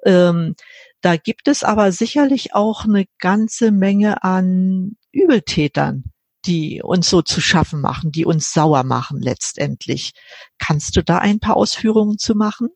[0.04, 0.54] Ähm,
[1.00, 6.04] da gibt es aber sicherlich auch eine ganze Menge an Übeltätern
[6.46, 10.12] die uns so zu schaffen machen, die uns sauer machen letztendlich.
[10.59, 12.68] Kannst du da ein paar Ausführungen zu machen?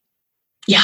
[0.67, 0.83] Ja,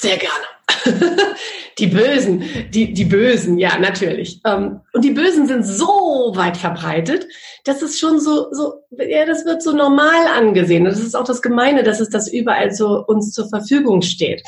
[0.00, 0.44] sehr gerne.
[1.78, 4.40] die Bösen, die, die Bösen, ja, natürlich.
[4.44, 7.26] Ähm, und die Bösen sind so weit verbreitet,
[7.64, 10.86] dass es schon so, so, ja, das wird so normal angesehen.
[10.86, 14.42] Und das ist auch das Gemeine, dass es das überall so uns zur Verfügung steht.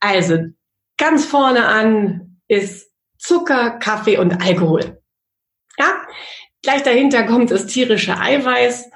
[0.00, 0.38] Also,
[0.98, 5.01] ganz vorne an ist Zucker, Kaffee und Alkohol.
[6.62, 8.88] Gleich dahinter kommt das tierische Eiweiß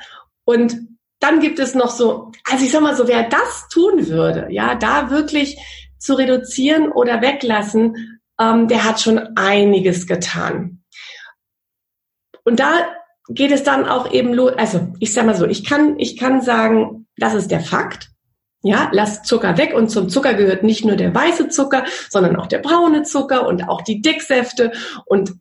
[0.44, 0.76] und
[1.18, 4.74] dann gibt es noch so, also ich sag mal so, wer das tun würde, ja,
[4.74, 5.58] da wirklich
[5.98, 10.82] zu reduzieren oder weglassen, ähm, der hat schon einiges getan.
[12.44, 12.86] Und da
[13.28, 16.42] geht es dann auch eben los, also ich sag mal so, ich kann, ich kann
[16.42, 18.10] sagen, das ist der Fakt.
[18.62, 22.46] Ja, lass Zucker weg und zum Zucker gehört nicht nur der weiße Zucker, sondern auch
[22.46, 24.72] der braune Zucker und auch die Dicksäfte
[25.04, 25.34] und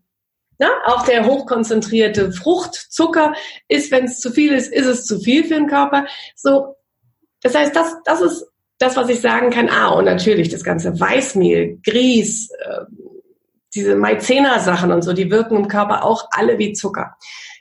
[0.59, 3.33] ja, auch der hochkonzentrierte Fruchtzucker
[3.67, 6.05] ist, wenn es zu viel ist, ist es zu viel für den Körper.
[6.35, 6.75] So,
[7.41, 8.45] das heißt, das, das ist
[8.77, 9.69] das, was ich sagen kann.
[9.69, 12.85] Ah, und natürlich das ganze Weißmehl, Grieß, äh,
[13.73, 17.15] diese Maizena-Sachen und so, die wirken im Körper auch alle wie Zucker.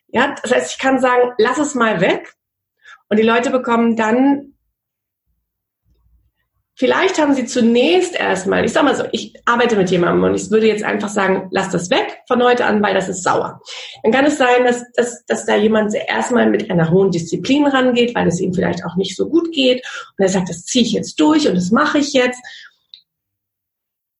[0.09, 2.35] Ja, das heißt, ich kann sagen, lass es mal weg.
[3.09, 4.54] Und die Leute bekommen dann
[6.77, 10.51] Vielleicht haben Sie zunächst erstmal, ich sag mal so, ich arbeite mit jemandem und ich
[10.51, 13.61] würde jetzt einfach sagen, lass das weg von heute an, weil das ist sauer.
[14.03, 18.17] Dann kann es sein, dass, dass, dass da jemand erstmal mit einer hohen Disziplin rangeht,
[18.17, 19.85] weil es ihm vielleicht auch nicht so gut geht
[20.19, 22.41] und er sagt, das ziehe ich jetzt durch und das mache ich jetzt.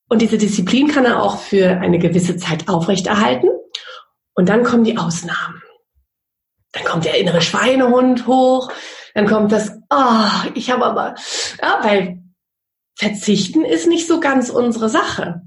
[0.09, 3.49] Und diese Disziplin kann er auch für eine gewisse Zeit aufrechterhalten.
[4.35, 5.61] Und dann kommen die Ausnahmen.
[6.71, 8.71] Dann kommt der innere Schweinehund hoch.
[9.15, 11.15] Dann kommt das, ah, oh, ich habe aber,
[11.61, 12.24] ja, weil
[12.95, 15.43] verzichten ist nicht so ganz unsere Sache.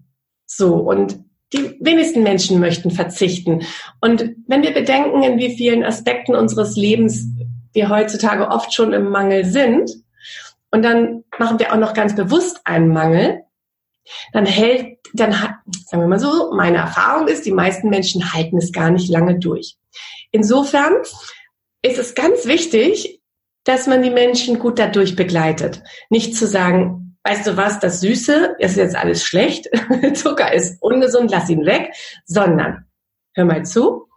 [0.46, 1.20] So, und
[1.54, 3.64] die wenigsten Menschen möchten verzichten.
[4.02, 7.26] Und wenn wir bedenken, in wie vielen Aspekten unseres Lebens
[7.74, 9.92] wir heutzutage oft schon im Mangel sind,
[10.72, 13.44] und dann machen wir auch noch ganz bewusst einen Mangel,
[14.34, 18.72] dann hält, dann sagen wir mal so, meine Erfahrung ist, die meisten Menschen halten es
[18.72, 19.78] gar nicht lange durch.
[20.32, 20.94] Insofern
[21.82, 23.22] ist es ganz wichtig,
[23.64, 25.84] dass man die Menschen gut dadurch begleitet.
[26.10, 29.68] Nicht zu sagen, weißt du was, das Süße ist jetzt alles schlecht,
[30.14, 31.92] Zucker ist ungesund, lass ihn weg,
[32.26, 32.86] sondern
[33.34, 34.08] hör mal zu,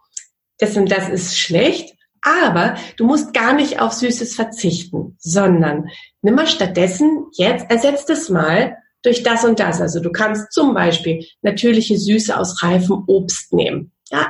[0.59, 5.89] das und das ist schlecht, Aber du musst gar nicht auf Süßes verzichten, sondern
[6.21, 9.81] nimm mal stattdessen jetzt, ersetzt es mal durch das und das.
[9.81, 13.91] Also du kannst zum Beispiel natürliche Süße aus reifem Obst nehmen.
[14.11, 14.27] Ja,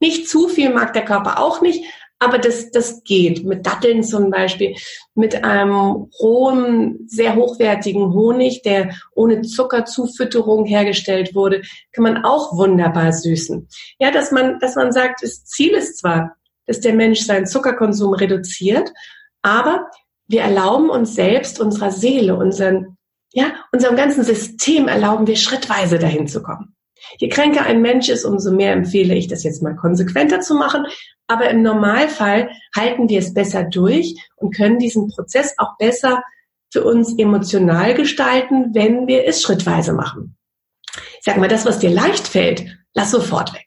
[0.00, 1.84] nicht zu viel mag der Körper auch nicht,
[2.18, 3.44] aber das, das geht.
[3.44, 4.74] Mit Datteln zum Beispiel,
[5.14, 13.12] mit einem rohen, sehr hochwertigen Honig, der ohne Zuckerzufütterung hergestellt wurde, kann man auch wunderbar
[13.12, 13.68] süßen.
[13.98, 18.14] Ja, dass man, dass man sagt, das Ziel ist zwar, dass der Mensch seinen Zuckerkonsum
[18.14, 18.90] reduziert,
[19.42, 19.86] aber
[20.26, 22.96] wir erlauben uns selbst, unserer Seele, unseren,
[23.32, 26.73] ja, unserem ganzen System erlauben wir schrittweise dahin zu kommen.
[27.18, 30.86] Je kränker ein Mensch ist, umso mehr empfehle ich, das jetzt mal konsequenter zu machen.
[31.26, 36.22] Aber im Normalfall halten wir es besser durch und können diesen Prozess auch besser
[36.70, 40.36] für uns emotional gestalten, wenn wir es schrittweise machen.
[41.20, 43.66] sag mal, das, was dir leicht fällt, lass sofort weg.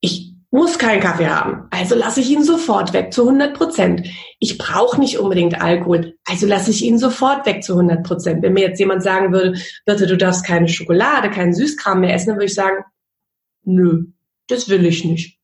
[0.00, 4.06] Ich muss keinen Kaffee haben, also lasse ich ihn sofort weg zu 100 Prozent.
[4.40, 8.42] Ich brauche nicht unbedingt Alkohol, also lasse ich ihn sofort weg zu 100 Prozent.
[8.42, 12.30] Wenn mir jetzt jemand sagen würde, Birte, du darfst keine Schokolade, keinen Süßkram mehr essen,
[12.30, 12.84] dann würde ich sagen,
[13.64, 14.06] nö,
[14.48, 15.38] das will ich nicht.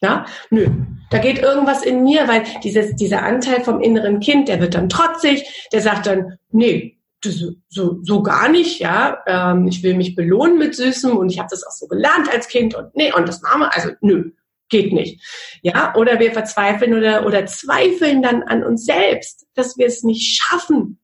[0.00, 0.68] Ja, nö.
[1.10, 4.88] Da geht irgendwas in mir, weil dieses, dieser Anteil vom inneren Kind, der wird dann
[4.88, 9.18] trotzig, der sagt dann, nee, das, so, so gar nicht, ja.
[9.26, 12.48] Ähm, ich will mich belohnen mit Süßem und ich habe das auch so gelernt als
[12.48, 14.30] Kind und nee, und das machen wir, also nö,
[14.68, 15.22] geht nicht.
[15.62, 20.40] Ja, oder wir verzweifeln oder, oder zweifeln dann an uns selbst, dass wir es nicht
[20.40, 20.98] schaffen,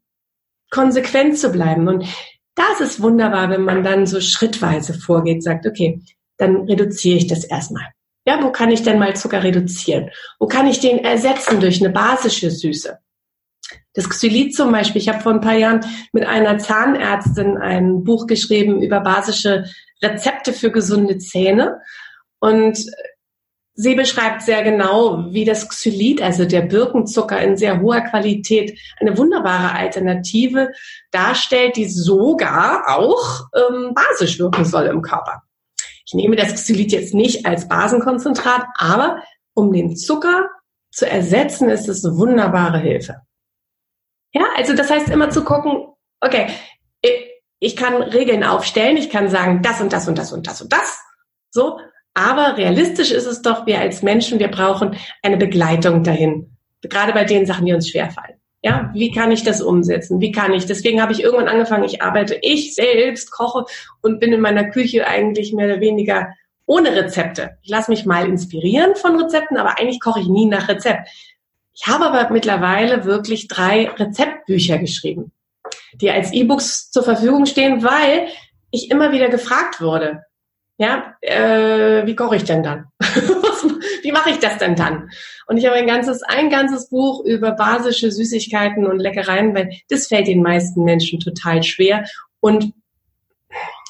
[0.70, 1.88] konsequent zu bleiben.
[1.88, 2.04] Und
[2.54, 6.00] das ist wunderbar, wenn man dann so schrittweise vorgeht, sagt, okay,
[6.36, 7.86] dann reduziere ich das erstmal.
[8.26, 10.10] Ja, wo kann ich denn mal Zucker reduzieren?
[10.38, 12.98] Wo kann ich den ersetzen durch eine basische Süße?
[13.92, 15.00] Das Xylit zum Beispiel.
[15.00, 15.80] Ich habe vor ein paar Jahren
[16.12, 19.64] mit einer Zahnärztin ein Buch geschrieben über basische
[20.02, 21.80] Rezepte für gesunde Zähne.
[22.40, 22.86] Und
[23.74, 29.16] sie beschreibt sehr genau, wie das Xylit, also der Birkenzucker in sehr hoher Qualität, eine
[29.18, 30.70] wunderbare Alternative
[31.10, 35.42] darstellt, die sogar auch ähm, basisch wirken soll im Körper.
[36.06, 39.22] Ich nehme das Xylit jetzt nicht als Basenkonzentrat, aber
[39.54, 40.48] um den Zucker
[40.90, 43.16] zu ersetzen, ist es eine wunderbare Hilfe.
[44.32, 45.86] Ja, also das heißt immer zu gucken,
[46.20, 46.48] okay,
[47.58, 50.72] ich kann Regeln aufstellen, ich kann sagen, das und das und das und das und
[50.72, 51.00] das,
[51.50, 51.78] so,
[52.14, 56.56] aber realistisch ist es doch, wir als Menschen, wir brauchen eine Begleitung dahin.
[56.82, 58.36] Gerade bei den Sachen, die uns schwerfallen.
[58.62, 60.20] Ja, wie kann ich das umsetzen?
[60.20, 60.64] Wie kann ich?
[60.64, 63.66] Deswegen habe ich irgendwann angefangen, ich arbeite, ich selbst koche
[64.00, 66.28] und bin in meiner Küche eigentlich mehr oder weniger
[66.64, 67.58] ohne Rezepte.
[67.60, 71.08] Ich lasse mich mal inspirieren von Rezepten, aber eigentlich koche ich nie nach Rezept.
[71.74, 75.32] Ich habe aber mittlerweile wirklich drei Rezeptbücher geschrieben,
[75.94, 78.28] die als E-Books zur Verfügung stehen, weil
[78.70, 80.22] ich immer wieder gefragt wurde,
[80.76, 82.86] ja, äh, wie koche ich denn dann?
[84.02, 85.10] wie mache ich das denn dann?
[85.46, 90.08] Und ich habe ein ganzes, ein ganzes Buch über basische Süßigkeiten und Leckereien, weil das
[90.08, 92.04] fällt den meisten Menschen total schwer.
[92.40, 92.72] Und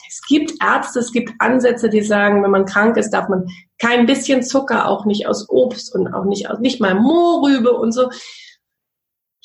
[0.09, 4.07] es gibt Ärzte, es gibt Ansätze, die sagen, wenn man krank ist, darf man kein
[4.07, 8.11] bisschen Zucker, auch nicht aus Obst und auch nicht aus, nicht mal Mohrrübe und so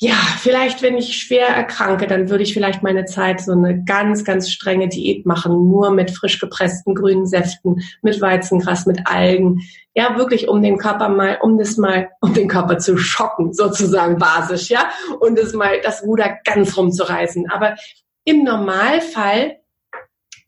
[0.02, 4.24] ja, vielleicht, wenn ich schwer erkranke, dann würde ich vielleicht meine Zeit so eine ganz,
[4.24, 9.60] ganz strenge Diät machen, nur mit frisch gepressten grünen Säften, mit Weizengras, mit Algen.
[9.94, 14.16] Ja, wirklich, um den Körper mal, um das mal, um den Körper zu schocken, sozusagen
[14.16, 14.88] basisch, ja,
[15.20, 17.50] und das mal, das Ruder ganz rumzureißen.
[17.50, 17.76] Aber
[18.24, 19.58] im Normalfall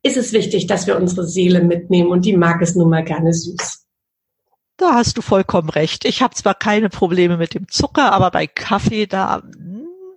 [0.03, 3.35] ist es wichtig, dass wir unsere Seele mitnehmen und die mag es nun mal gerne
[3.35, 3.82] süß.
[4.77, 6.05] Da hast du vollkommen recht.
[6.05, 9.43] Ich habe zwar keine Probleme mit dem Zucker, aber bei Kaffee, da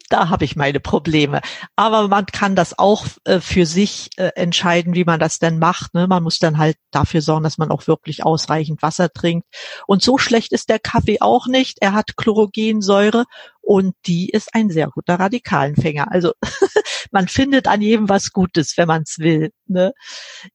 [0.09, 1.41] da habe ich meine Probleme.
[1.75, 5.93] Aber man kann das auch äh, für sich äh, entscheiden, wie man das denn macht.
[5.93, 6.07] Ne?
[6.07, 9.47] Man muss dann halt dafür sorgen, dass man auch wirklich ausreichend Wasser trinkt.
[9.87, 11.79] Und so schlecht ist der Kaffee auch nicht.
[11.81, 13.25] Er hat Chlorogensäure
[13.65, 16.11] und die ist ein sehr guter Radikalenfänger.
[16.11, 16.33] Also
[17.11, 19.49] man findet an jedem was Gutes, wenn man es will.
[19.65, 19.91] Ne?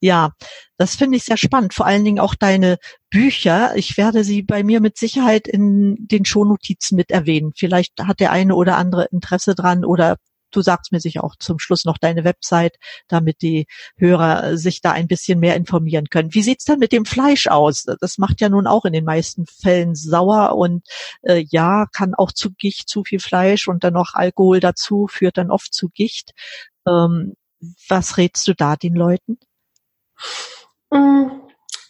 [0.01, 0.31] Ja,
[0.77, 1.75] das finde ich sehr spannend.
[1.75, 2.79] Vor allen Dingen auch deine
[3.11, 3.73] Bücher.
[3.75, 7.53] Ich werde sie bei mir mit Sicherheit in den Shownotizen mit erwähnen.
[7.57, 10.16] Vielleicht hat der eine oder andere Interesse dran oder
[10.50, 12.76] du sagst mir sicher auch zum Schluss noch deine Website,
[13.08, 16.34] damit die Hörer sich da ein bisschen mehr informieren können.
[16.34, 17.84] Wie sieht's dann mit dem Fleisch aus?
[18.00, 20.86] Das macht ja nun auch in den meisten Fällen sauer und
[21.22, 25.38] äh, ja, kann auch zu Gicht, zu viel Fleisch und dann noch Alkohol dazu, führt
[25.38, 26.32] dann oft zu Gicht.
[26.86, 27.34] Ähm,
[27.88, 29.38] was rätst du da den Leuten?
[30.90, 31.26] Mm,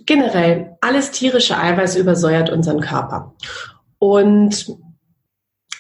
[0.05, 3.35] generell, alles tierische Eiweiß übersäuert unseren Körper.
[3.99, 4.67] Und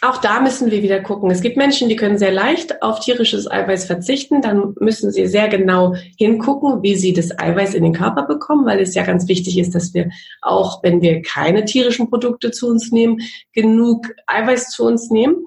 [0.02, 1.30] auch da müssen wir wieder gucken.
[1.30, 4.40] Es gibt Menschen, die können sehr leicht auf tierisches Eiweiß verzichten.
[4.40, 8.80] Dann müssen sie sehr genau hingucken, wie sie das Eiweiß in den Körper bekommen, weil
[8.80, 10.10] es ja ganz wichtig ist, dass wir
[10.40, 13.18] auch, wenn wir keine tierischen Produkte zu uns nehmen,
[13.52, 15.44] genug Eiweiß zu uns nehmen.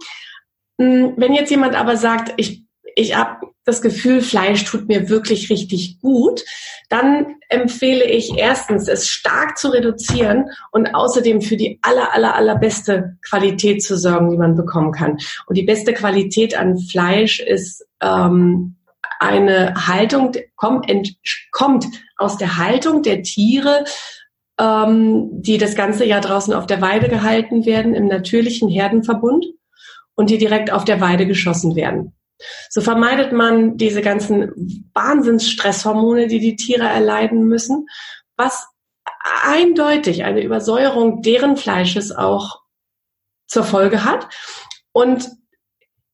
[0.79, 2.62] Hm, wenn jetzt jemand aber sagt, ich,
[2.95, 6.43] ich habe das Gefühl, Fleisch tut mir wirklich richtig gut,
[6.89, 13.17] dann empfehle ich erstens, es stark zu reduzieren und außerdem für die aller, aller, allerbeste
[13.27, 15.17] Qualität zu sorgen, die man bekommen kann.
[15.47, 18.75] Und die beste Qualität an Fleisch ist ähm,
[19.19, 20.91] eine Haltung, kommt,
[21.51, 21.85] kommt
[22.17, 23.85] aus der Haltung der Tiere,
[24.59, 29.45] ähm, die das ganze Jahr draußen auf der Weide gehalten werden, im natürlichen Herdenverbund
[30.15, 32.13] und die direkt auf der Weide geschossen werden.
[32.69, 37.87] So vermeidet man diese ganzen Wahnsinnsstresshormone, die die Tiere erleiden müssen,
[38.37, 38.67] was
[39.43, 42.61] eindeutig eine Übersäuerung deren Fleisches auch
[43.47, 44.27] zur Folge hat.
[44.91, 45.29] Und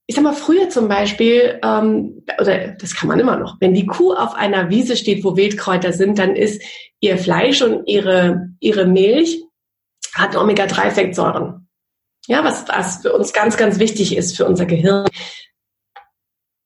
[0.09, 3.85] ich sag mal, früher zum Beispiel, ähm, oder das kann man immer noch, wenn die
[3.85, 6.63] Kuh auf einer Wiese steht, wo Wildkräuter sind, dann ist
[6.99, 9.43] ihr Fleisch und ihre, ihre Milch
[10.15, 11.67] hat Omega-3-Fettsäuren.
[12.25, 15.07] Ja, was, was für uns ganz, ganz wichtig ist für unser Gehirn.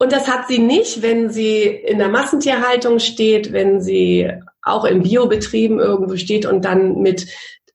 [0.04, 4.30] Und das hat sie nicht, wenn sie in der Massentierhaltung steht, wenn sie
[4.62, 7.26] auch in Biobetrieben irgendwo steht und dann mit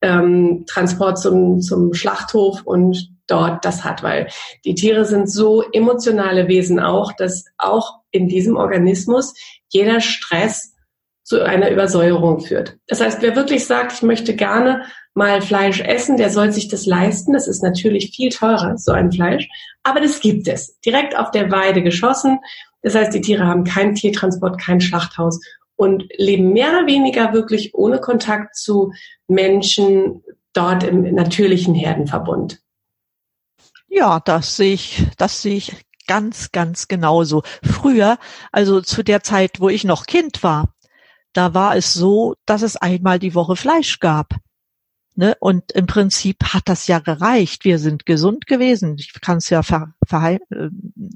[0.02, 4.28] ähm, Transport zum, zum Schlachthof und dort das hat, weil
[4.66, 9.32] die Tiere sind so emotionale Wesen auch, dass auch in diesem Organismus
[9.70, 10.74] jeder Stress
[11.22, 12.76] zu einer Übersäuerung führt.
[12.88, 14.82] Das heißt, wer wirklich sagt, ich möchte gerne
[15.18, 17.34] mal Fleisch essen, der soll sich das leisten.
[17.34, 19.48] Das ist natürlich viel teurer, so ein Fleisch.
[19.82, 20.78] Aber das gibt es.
[20.80, 22.38] Direkt auf der Weide geschossen.
[22.82, 25.40] Das heißt, die Tiere haben keinen Tiertransport, kein Schlachthaus
[25.76, 28.92] und leben mehr oder weniger wirklich ohne Kontakt zu
[29.26, 32.60] Menschen dort im natürlichen Herdenverbund.
[33.88, 35.72] Ja, das sehe ich, das sehe ich
[36.06, 37.42] ganz, ganz genauso.
[37.62, 38.18] Früher,
[38.52, 40.74] also zu der Zeit, wo ich noch Kind war,
[41.32, 44.34] da war es so, dass es einmal die Woche Fleisch gab.
[45.18, 45.34] Ne?
[45.40, 47.64] Und im Prinzip hat das ja gereicht.
[47.64, 48.94] Wir sind gesund gewesen.
[49.00, 50.68] Ich kann es ja ver, ver, äh,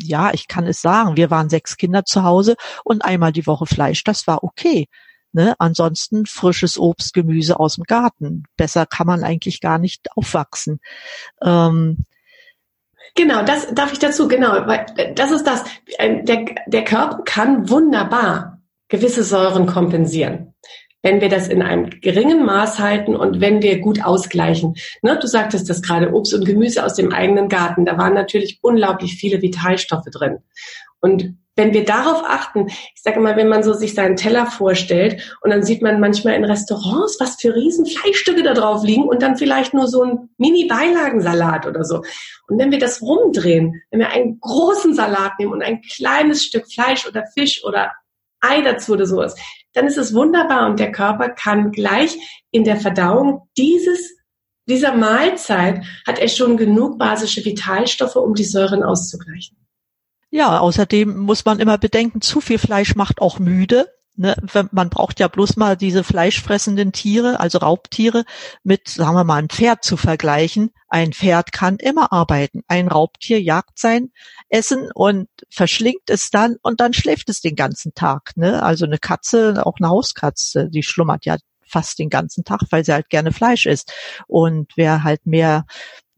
[0.02, 1.16] ja, ich kann es sagen.
[1.16, 4.88] Wir waren sechs Kinder zu Hause und einmal die Woche Fleisch, das war okay.
[5.30, 5.54] Ne?
[5.60, 8.42] Ansonsten frisches Obst, Gemüse aus dem Garten.
[8.56, 10.80] Besser kann man eigentlich gar nicht aufwachsen.
[11.40, 12.04] Ähm,
[13.14, 15.62] Genau, das darf ich dazu, genau, weil äh, das ist das.
[15.98, 20.52] Der, der Körper kann wunderbar gewisse Säuren kompensieren
[21.02, 24.74] wenn wir das in einem geringen Maß halten und wenn wir gut ausgleichen.
[25.02, 28.60] Ne, du sagtest das gerade, Obst und Gemüse aus dem eigenen Garten, da waren natürlich
[28.62, 30.38] unglaublich viele Vitalstoffe drin.
[31.00, 35.36] Und wenn wir darauf achten, ich sage mal, wenn man so sich seinen Teller vorstellt
[35.42, 39.20] und dann sieht man manchmal in Restaurants, was für riesen Fleischstücke da drauf liegen und
[39.20, 41.96] dann vielleicht nur so ein Mini-Beilagensalat oder so.
[42.48, 46.72] Und wenn wir das rumdrehen, wenn wir einen großen Salat nehmen und ein kleines Stück
[46.72, 47.92] Fleisch oder Fisch oder
[48.40, 49.36] Ei dazu oder sowas,
[49.72, 54.12] dann ist es wunderbar und der Körper kann gleich in der Verdauung dieses
[54.68, 59.56] dieser Mahlzeit hat er schon genug basische Vitalstoffe, um die Säuren auszugleichen.
[60.30, 63.92] Ja, außerdem muss man immer bedenken, zu viel Fleisch macht auch müde.
[64.14, 64.36] Ne,
[64.72, 68.24] man braucht ja bloß mal diese fleischfressenden Tiere, also Raubtiere,
[68.62, 70.70] mit, sagen wir mal, ein Pferd zu vergleichen.
[70.88, 72.62] Ein Pferd kann immer arbeiten.
[72.68, 74.10] Ein Raubtier jagt sein
[74.50, 78.36] Essen und verschlingt es dann und dann schläft es den ganzen Tag.
[78.36, 78.62] Ne?
[78.62, 82.92] Also eine Katze, auch eine Hauskatze, die schlummert ja fast den ganzen Tag, weil sie
[82.92, 83.94] halt gerne Fleisch isst.
[84.26, 85.64] Und wer halt mehr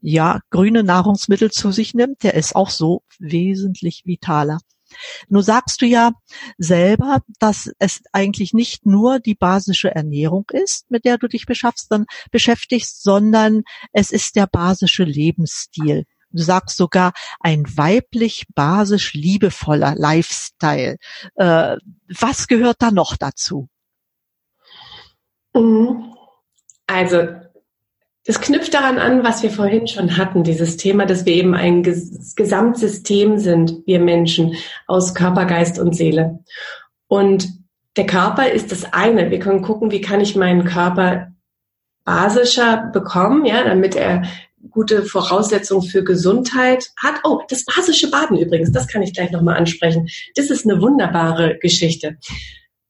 [0.01, 4.59] ja, grüne Nahrungsmittel zu sich nimmt, der ist auch so wesentlich vitaler.
[5.29, 6.11] Nur sagst du ja
[6.57, 11.91] selber, dass es eigentlich nicht nur die basische Ernährung ist, mit der du dich beschaffst,
[11.91, 16.05] dann beschäftigst, sondern es ist der basische Lebensstil.
[16.31, 20.97] Du sagst sogar ein weiblich basisch liebevoller Lifestyle.
[21.35, 21.77] Äh,
[22.19, 23.69] was gehört da noch dazu?
[25.53, 26.13] Mhm.
[26.87, 27.44] Also
[28.25, 31.83] das knüpft daran an, was wir vorhin schon hatten, dieses Thema, dass wir eben ein
[31.83, 34.55] Gesamtsystem sind, wir Menschen,
[34.87, 36.39] aus Körper, Geist und Seele.
[37.07, 37.47] Und
[37.97, 39.29] der Körper ist das eine.
[39.29, 41.31] Wir können gucken, wie kann ich meinen Körper
[42.03, 44.23] basischer bekommen, ja, damit er
[44.71, 47.15] gute Voraussetzungen für Gesundheit hat.
[47.23, 50.07] Oh, das basische Baden übrigens, das kann ich gleich nochmal ansprechen.
[50.35, 52.17] Das ist eine wunderbare Geschichte.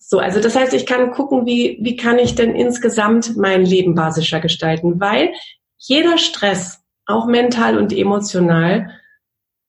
[0.08, 3.96] So, also das heißt, ich kann gucken, wie, wie kann ich denn insgesamt mein Leben
[3.96, 5.34] basischer gestalten, weil
[5.78, 8.92] jeder Stress, auch mental und emotional,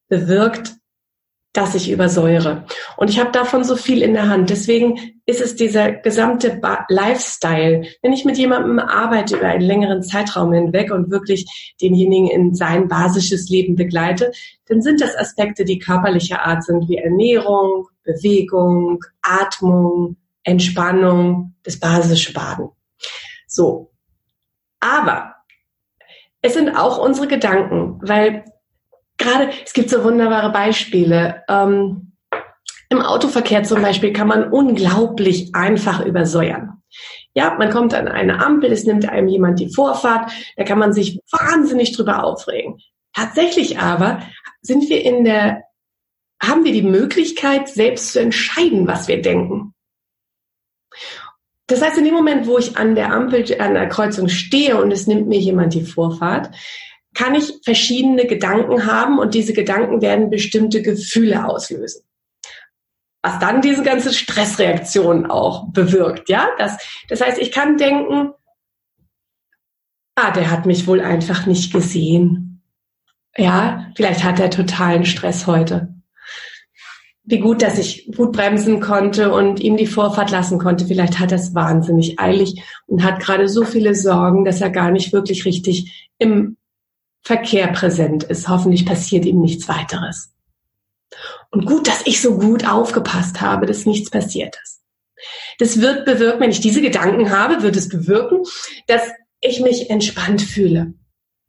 [0.09, 0.75] bewirkt,
[1.53, 2.65] dass ich übersäure.
[2.97, 4.51] Und ich habe davon so viel in der Hand.
[4.51, 7.87] Deswegen ist es dieser gesamte Lifestyle.
[8.03, 12.87] Wenn ich mit jemandem arbeite über einen längeren Zeitraum hinweg und wirklich denjenigen in sein
[12.87, 14.31] basisches Leben begleite,
[14.67, 20.15] dann sind das Aspekte, die körperlicher Art sind, wie Ernährung, Bewegung, Atmung,
[20.47, 22.69] Entspannung, das basische Baden.
[23.47, 23.91] So.
[24.79, 25.35] Aber
[26.41, 28.45] es sind auch unsere Gedanken, weil
[29.17, 31.43] gerade, es gibt so wunderbare Beispiele.
[31.49, 32.13] Ähm,
[32.89, 36.81] Im Autoverkehr zum Beispiel kann man unglaublich einfach übersäuern.
[37.33, 40.93] Ja, man kommt an eine Ampel, es nimmt einem jemand die Vorfahrt, da kann man
[40.93, 42.79] sich wahnsinnig drüber aufregen.
[43.13, 44.21] Tatsächlich aber
[44.61, 45.63] sind wir in der,
[46.41, 49.73] haben wir die Möglichkeit, selbst zu entscheiden, was wir denken.
[51.67, 54.91] Das heißt, in dem Moment, wo ich an der Ampel, an der Kreuzung stehe und
[54.91, 56.49] es nimmt mir jemand die Vorfahrt,
[57.13, 62.03] kann ich verschiedene Gedanken haben und diese Gedanken werden bestimmte Gefühle auslösen.
[63.21, 66.47] Was dann diese ganze Stressreaktion auch bewirkt, ja?
[66.57, 66.77] Das,
[67.09, 68.31] das heißt, ich kann denken,
[70.15, 72.61] ah, der hat mich wohl einfach nicht gesehen.
[73.35, 75.96] Ja, vielleicht hat er totalen Stress heute
[77.29, 80.85] wie gut, dass ich gut bremsen konnte und ihm die Vorfahrt lassen konnte.
[80.85, 84.91] Vielleicht hat er es wahnsinnig eilig und hat gerade so viele Sorgen, dass er gar
[84.91, 86.55] nicht wirklich richtig im
[87.23, 88.47] Verkehr präsent ist.
[88.47, 90.33] Hoffentlich passiert ihm nichts weiteres.
[91.51, 94.81] Und gut, dass ich so gut aufgepasst habe, dass nichts passiert ist.
[95.59, 98.43] Das wird bewirken, wenn ich diese Gedanken habe, wird es bewirken,
[98.87, 99.01] dass
[99.41, 100.93] ich mich entspannt fühle.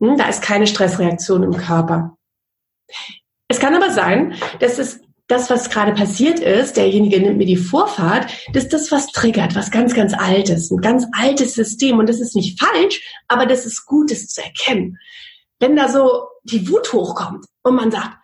[0.01, 2.17] Hm, da ist keine Stressreaktion im Körper.
[3.47, 7.57] Es kann aber sein, dass es das, was gerade passiert ist, derjenige nimmt mir die
[7.57, 11.99] Vorfahrt, das ist das, was triggert, was ganz, ganz altes, ein ganz altes System.
[11.99, 14.99] Und das ist nicht falsch, aber das ist gut, es zu erkennen.
[15.61, 18.17] Wenn da so die Wut hochkommt und man sagt,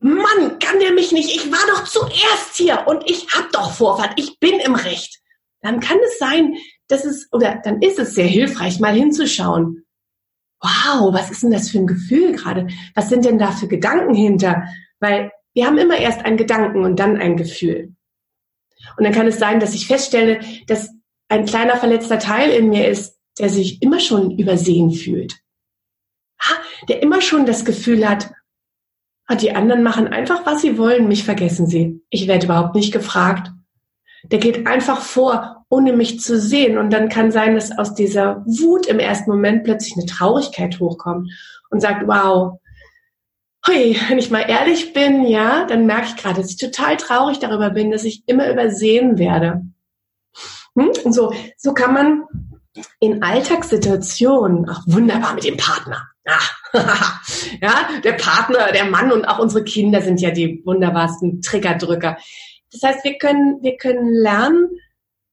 [0.00, 4.14] Mann, kann der mich nicht, ich war doch zuerst hier und ich hab doch Vorfahrt,
[4.16, 5.20] ich bin im Recht.
[5.60, 6.56] Dann kann es sein,
[6.88, 9.84] dass es, oder dann ist es sehr hilfreich, mal hinzuschauen.
[10.60, 12.66] Wow, was ist denn das für ein Gefühl gerade?
[12.94, 14.64] Was sind denn da für Gedanken hinter?
[14.98, 17.94] Weil wir haben immer erst einen Gedanken und dann ein Gefühl.
[18.96, 20.90] Und dann kann es sein, dass ich feststelle, dass
[21.28, 25.36] ein kleiner verletzter Teil in mir ist, der sich immer schon übersehen fühlt.
[26.88, 28.30] Der immer schon das Gefühl hat,
[29.26, 32.02] ah, die anderen machen einfach, was sie wollen, mich vergessen sie.
[32.10, 33.50] Ich werde überhaupt nicht gefragt.
[34.24, 36.78] Der geht einfach vor, ohne mich zu sehen.
[36.78, 41.30] Und dann kann sein, dass aus dieser Wut im ersten Moment plötzlich eine Traurigkeit hochkommt
[41.70, 42.59] und sagt, wow,
[43.66, 47.38] Hui, wenn ich mal ehrlich bin, ja, dann merke ich gerade, dass ich total traurig
[47.38, 49.62] darüber bin, dass ich immer übersehen werde.
[50.76, 50.90] Hm?
[51.04, 52.24] Und so, so kann man
[53.00, 56.08] in Alltagssituationen auch wunderbar mit dem Partner.
[56.26, 56.40] Ah,
[57.60, 62.16] ja, der Partner, der Mann und auch unsere Kinder sind ja die wunderbarsten Triggerdrücker.
[62.72, 64.68] Das heißt, wir können, wir können lernen,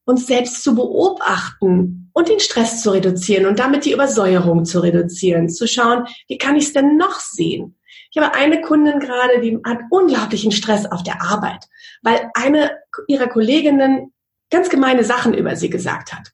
[0.06, 5.50] uns selbst zu beobachten und den Stress zu reduzieren und damit die Übersäuerung zu reduzieren,
[5.50, 7.77] zu schauen, wie kann ich es denn noch sehen?
[8.18, 11.66] Ich habe eine Kundin gerade, die hat unglaublichen Stress auf der Arbeit,
[12.02, 14.12] weil eine ihrer Kolleginnen
[14.50, 16.32] ganz gemeine Sachen über sie gesagt hat.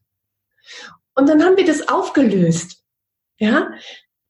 [1.14, 2.82] Und dann haben wir das aufgelöst.
[3.38, 3.70] Ja,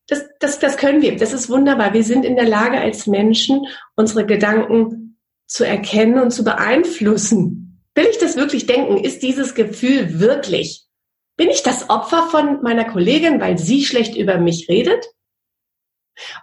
[0.07, 1.15] das, das, das können wir.
[1.15, 1.93] Das ist wunderbar.
[1.93, 7.83] Wir sind in der Lage als Menschen, unsere Gedanken zu erkennen und zu beeinflussen.
[7.93, 8.97] Will ich das wirklich denken?
[8.97, 10.85] Ist dieses Gefühl wirklich?
[11.37, 15.05] Bin ich das Opfer von meiner Kollegin, weil sie schlecht über mich redet?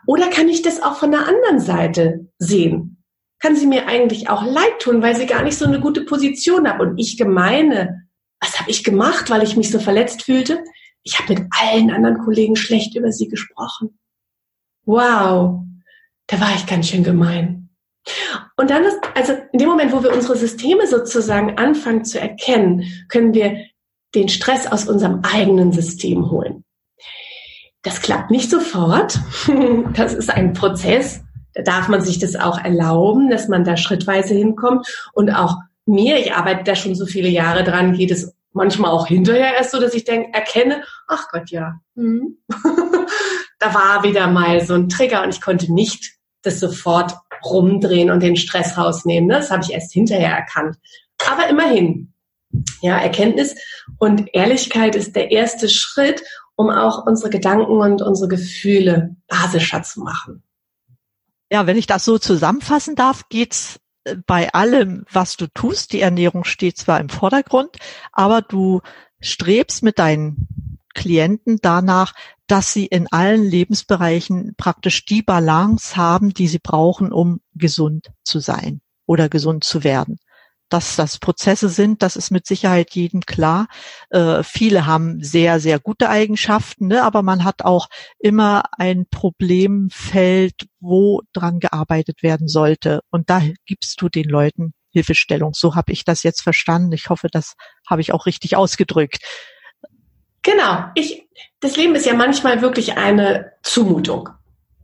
[0.06, 3.02] Oder kann ich das auch von der anderen Seite sehen?
[3.38, 6.68] Kann sie mir eigentlich auch leid tun, weil sie gar nicht so eine gute Position
[6.68, 8.06] hat und ich gemeine,
[8.40, 10.62] was habe ich gemacht, weil ich mich so verletzt fühlte?
[11.02, 13.98] Ich habe mit allen anderen Kollegen schlecht über sie gesprochen.
[14.84, 15.60] Wow,
[16.26, 17.70] da war ich ganz schön gemein.
[18.56, 22.84] Und dann ist, also in dem Moment, wo wir unsere Systeme sozusagen anfangen zu erkennen,
[23.08, 23.66] können wir
[24.14, 26.64] den Stress aus unserem eigenen System holen.
[27.82, 29.18] Das klappt nicht sofort.
[29.94, 31.22] Das ist ein Prozess.
[31.54, 34.86] Da darf man sich das auch erlauben, dass man da schrittweise hinkommt.
[35.12, 35.56] Und auch
[35.86, 39.72] mir, ich arbeite da schon so viele Jahre dran, geht es manchmal auch hinterher erst
[39.72, 42.38] so, dass ich denke, erkenne, ach Gott, ja, hm.
[43.58, 46.12] da war wieder mal so ein Trigger und ich konnte nicht
[46.42, 47.14] das sofort
[47.44, 49.28] rumdrehen und den Stress rausnehmen.
[49.28, 50.76] Das habe ich erst hinterher erkannt.
[51.30, 52.12] Aber immerhin,
[52.80, 53.54] ja, Erkenntnis
[53.98, 56.22] und Ehrlichkeit ist der erste Schritt,
[56.60, 60.42] um auch unsere Gedanken und unsere Gefühle basischer zu machen.
[61.50, 65.94] Ja, wenn ich das so zusammenfassen darf, geht's äh, bei allem, was du tust.
[65.94, 67.78] Die Ernährung steht zwar im Vordergrund,
[68.12, 68.82] aber du
[69.20, 72.12] strebst mit deinen Klienten danach,
[72.46, 78.38] dass sie in allen Lebensbereichen praktisch die Balance haben, die sie brauchen, um gesund zu
[78.38, 80.18] sein oder gesund zu werden.
[80.70, 83.68] Dass das Prozesse sind, das ist mit Sicherheit jedem klar.
[84.08, 87.02] Äh, viele haben sehr, sehr gute Eigenschaften, ne?
[87.02, 93.00] aber man hat auch immer ein Problemfeld, wo dran gearbeitet werden sollte.
[93.10, 95.52] Und da gibst du den Leuten Hilfestellung.
[95.54, 96.92] So habe ich das jetzt verstanden.
[96.92, 97.54] Ich hoffe, das
[97.88, 99.18] habe ich auch richtig ausgedrückt.
[100.42, 100.84] Genau.
[100.94, 101.28] Ich,
[101.60, 104.30] das Leben ist ja manchmal wirklich eine Zumutung.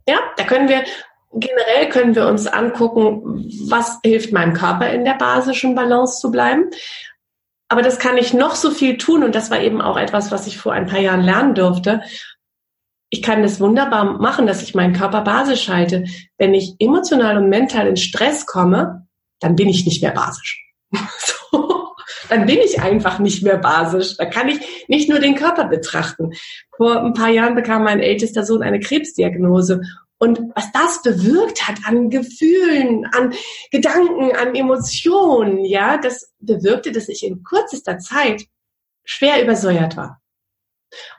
[0.07, 0.85] Ja, da können wir
[1.33, 6.69] generell können wir uns angucken, was hilft meinem Körper in der basischen Balance zu bleiben.
[7.69, 10.47] Aber das kann ich noch so viel tun und das war eben auch etwas, was
[10.47, 12.01] ich vor ein paar Jahren lernen durfte.
[13.09, 16.05] Ich kann das wunderbar machen, dass ich meinen Körper basisch halte.
[16.37, 19.07] Wenn ich emotional und mental in Stress komme,
[19.39, 20.65] dann bin ich nicht mehr basisch.
[20.91, 21.87] so,
[22.29, 24.15] dann bin ich einfach nicht mehr basisch.
[24.17, 26.31] Da kann ich nicht nur den Körper betrachten.
[26.75, 29.81] Vor ein paar Jahren bekam mein ältester Sohn eine Krebsdiagnose.
[30.19, 33.33] Und was das bewirkt hat an Gefühlen, an
[33.71, 38.45] Gedanken, an Emotionen, ja, das bewirkte, dass ich in kürzester Zeit
[39.03, 40.21] schwer übersäuert war.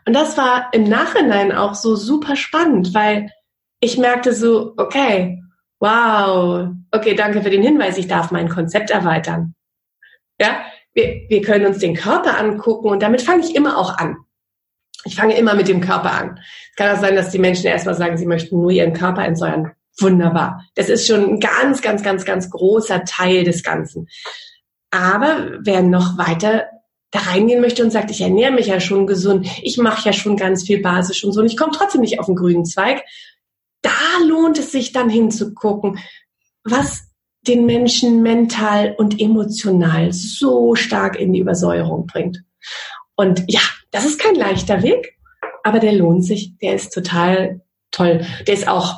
[0.06, 3.30] Und das war im Nachhinein auch so super spannend, weil
[3.80, 5.40] ich merkte so, okay,
[5.80, 6.70] Wow.
[6.90, 7.98] Okay, danke für den Hinweis.
[7.98, 9.54] Ich darf mein Konzept erweitern.
[10.40, 14.16] Ja, wir, wir können uns den Körper angucken und damit fange ich immer auch an.
[15.04, 16.40] Ich fange immer mit dem Körper an.
[16.78, 19.72] Kann auch sein, dass die Menschen erstmal sagen, sie möchten nur ihren Körper entsäuern.
[19.98, 20.64] Wunderbar.
[20.76, 24.06] Das ist schon ein ganz, ganz, ganz, ganz großer Teil des Ganzen.
[24.92, 26.66] Aber wer noch weiter
[27.10, 30.36] da reingehen möchte und sagt, ich ernähre mich ja schon gesund, ich mache ja schon
[30.36, 33.02] ganz viel basisch und so, und ich komme trotzdem nicht auf den grünen Zweig,
[33.82, 33.90] da
[34.28, 35.98] lohnt es sich dann hinzugucken,
[36.62, 37.08] was
[37.42, 42.44] den Menschen mental und emotional so stark in die Übersäuerung bringt.
[43.16, 45.17] Und ja, das ist kein leichter Weg,
[45.64, 46.56] aber der lohnt sich.
[46.58, 48.24] Der ist total toll.
[48.46, 48.96] Der ist auch,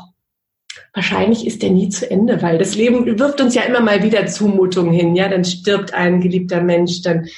[0.94, 4.26] wahrscheinlich ist der nie zu Ende, weil das Leben wirft uns ja immer mal wieder
[4.26, 5.16] Zumutungen hin.
[5.16, 7.28] Ja, dann stirbt ein geliebter Mensch, dann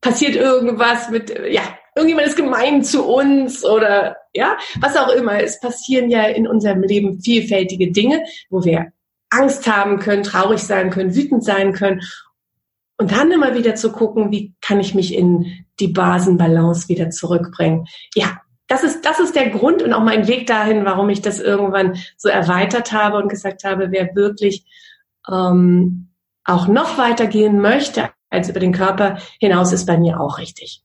[0.00, 1.62] passiert irgendwas mit, ja,
[1.96, 5.42] irgendjemand ist gemein zu uns oder ja, was auch immer.
[5.42, 8.92] Es passieren ja in unserem Leben vielfältige Dinge, wo wir
[9.30, 12.00] Angst haben können, traurig sein können, wütend sein können.
[12.98, 17.86] Und dann immer wieder zu gucken, wie kann ich mich in die Basenbalance wieder zurückbringen.
[18.14, 21.40] Ja, das ist, das ist der Grund und auch mein Weg dahin, warum ich das
[21.40, 24.66] irgendwann so erweitert habe und gesagt habe, wer wirklich
[25.30, 26.08] ähm,
[26.44, 30.82] auch noch weitergehen möchte als über den Körper hinaus, ist bei mir auch richtig.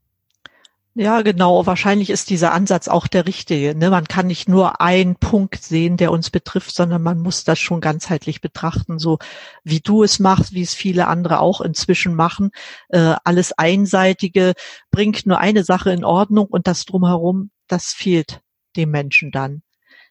[0.95, 1.65] Ja, genau.
[1.65, 3.73] Wahrscheinlich ist dieser Ansatz auch der richtige.
[3.75, 3.89] Ne?
[3.89, 7.81] Man kann nicht nur einen Punkt sehen, der uns betrifft, sondern man muss das schon
[7.81, 9.17] ganzheitlich betrachten, so
[9.63, 12.51] wie du es machst, wie es viele andere auch inzwischen machen.
[12.89, 14.53] Äh, alles Einseitige
[14.91, 18.41] bringt nur eine Sache in Ordnung und das drumherum, das fehlt
[18.75, 19.63] dem Menschen dann.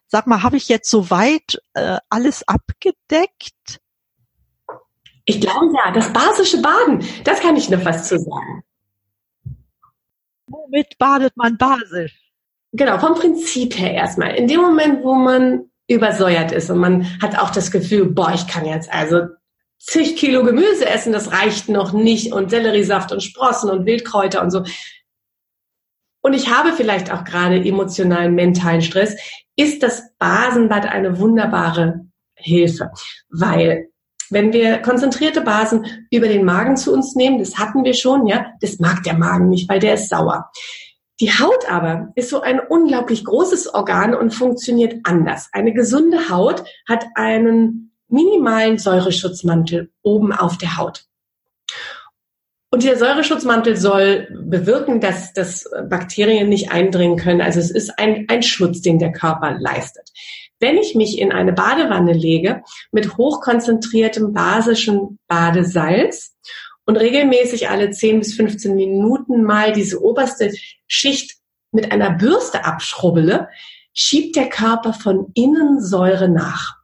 [0.09, 3.81] Sag mal, habe ich jetzt soweit äh, alles abgedeckt?
[5.27, 8.65] Ich glaube ja, das basische Baden, das kann ich noch was zu sagen.
[10.53, 12.19] Womit badet man basisch?
[12.73, 14.35] Genau, vom Prinzip her erstmal.
[14.35, 18.47] In dem Moment, wo man übersäuert ist und man hat auch das Gefühl, boah, ich
[18.47, 19.27] kann jetzt also
[19.79, 24.51] zig Kilo Gemüse essen, das reicht noch nicht und Selleriesaft und Sprossen und Wildkräuter und
[24.51, 24.65] so.
[26.23, 29.17] Und ich habe vielleicht auch gerade emotionalen, mentalen Stress,
[29.57, 32.91] ist das Basenbad eine wunderbare Hilfe,
[33.29, 33.92] weil
[34.33, 38.47] wenn wir konzentrierte Basen über den Magen zu uns nehmen, das hatten wir schon, ja,
[38.61, 40.51] das mag der Magen nicht, weil der ist sauer.
[41.21, 45.49] Die Haut aber ist so ein unglaublich großes Organ und funktioniert anders.
[45.53, 51.05] Eine gesunde Haut hat einen minimalen Säureschutzmantel oben auf der Haut.
[52.71, 57.43] Und dieser Säureschutzmantel soll bewirken, dass, dass Bakterien nicht eindringen können.
[57.43, 60.11] Also es ist ein, ein Schutz, den der Körper leistet.
[60.63, 66.37] Wenn ich mich in eine Badewanne lege mit hochkonzentriertem basischen Badesalz
[66.85, 70.53] und regelmäßig alle 10 bis 15 Minuten mal diese oberste
[70.87, 71.33] Schicht
[71.73, 73.49] mit einer Bürste abschrubbele,
[73.93, 76.77] schiebt der Körper von innen Säure nach.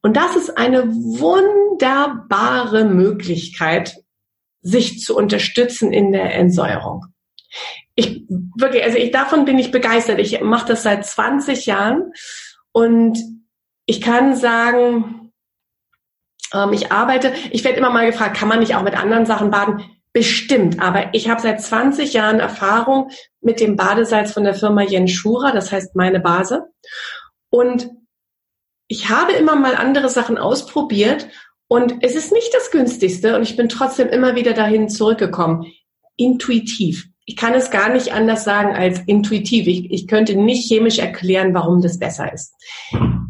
[0.00, 3.98] Und das ist eine wunderbare Möglichkeit,
[4.62, 7.04] sich zu unterstützen in der Entsäuerung.
[7.96, 8.24] Ich
[8.56, 10.20] wirklich, also ich davon bin ich begeistert.
[10.20, 12.12] Ich mache das seit 20 Jahren
[12.72, 13.18] und
[13.86, 15.32] ich kann sagen,
[16.52, 19.50] ähm, ich arbeite, ich werde immer mal gefragt, kann man nicht auch mit anderen Sachen
[19.50, 19.84] baden?
[20.14, 23.10] Bestimmt, aber ich habe seit 20 Jahren Erfahrung
[23.40, 26.66] mit dem Badesalz von der Firma Jenschura, das heißt meine Base.
[27.48, 27.90] Und
[28.88, 31.28] ich habe immer mal andere Sachen ausprobiert
[31.66, 35.64] und es ist nicht das günstigste und ich bin trotzdem immer wieder dahin zurückgekommen.
[36.16, 37.08] Intuitiv.
[37.24, 39.66] Ich kann es gar nicht anders sagen als intuitiv.
[39.66, 42.54] Ich, ich könnte nicht chemisch erklären, warum das besser ist.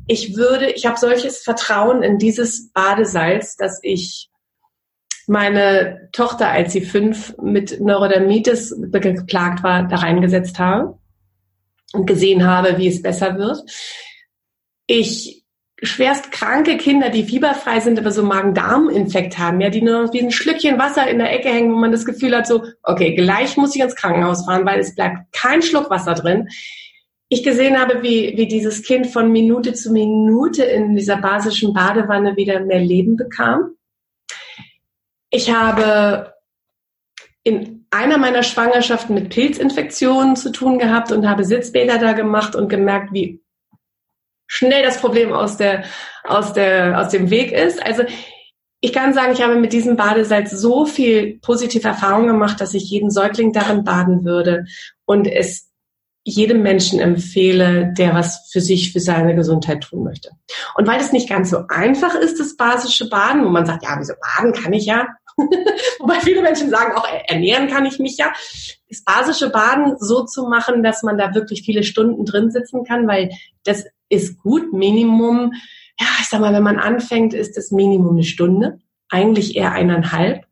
[0.06, 4.30] Ich würde, ich habe solches Vertrauen in dieses Badesalz, dass ich
[5.26, 10.98] meine Tochter, als sie fünf mit Neurodermitis geplagt war, da reingesetzt habe
[11.92, 13.62] und gesehen habe, wie es besser wird.
[14.86, 15.41] Ich
[15.82, 20.30] schwerst kranke Kinder, die fieberfrei sind, aber so Magen-Darm-Infekt haben, ja, die nur wie ein
[20.30, 23.74] Schlückchen Wasser in der Ecke hängen, wo man das Gefühl hat, so, okay, gleich muss
[23.74, 26.48] ich ins Krankenhaus fahren, weil es bleibt kein Schluck Wasser drin.
[27.28, 32.36] Ich gesehen habe, wie, wie dieses Kind von Minute zu Minute in dieser basischen Badewanne
[32.36, 33.74] wieder mehr Leben bekam.
[35.30, 36.34] Ich habe
[37.42, 42.68] in einer meiner Schwangerschaften mit Pilzinfektionen zu tun gehabt und habe Sitzbäder da gemacht und
[42.68, 43.41] gemerkt, wie
[44.52, 45.84] schnell das Problem aus der,
[46.24, 47.82] aus der, aus dem Weg ist.
[47.82, 48.02] Also,
[48.80, 52.90] ich kann sagen, ich habe mit diesem Badesalz so viel positive Erfahrung gemacht, dass ich
[52.90, 54.66] jeden Säugling darin baden würde
[55.06, 55.70] und es
[56.24, 60.30] jedem Menschen empfehle, der was für sich, für seine Gesundheit tun möchte.
[60.76, 63.96] Und weil es nicht ganz so einfach ist, das basische Baden, wo man sagt, ja,
[63.98, 65.06] wieso baden kann ich ja?
[65.98, 68.32] Wobei viele Menschen sagen, auch ernähren kann ich mich ja.
[68.88, 73.08] Das basische Baden so zu machen, dass man da wirklich viele Stunden drin sitzen kann,
[73.08, 73.30] weil
[73.64, 74.72] das ist gut.
[74.72, 75.52] Minimum,
[75.98, 78.78] ja, ich sag mal, wenn man anfängt, ist das Minimum eine Stunde.
[79.08, 80.44] Eigentlich eher eineinhalb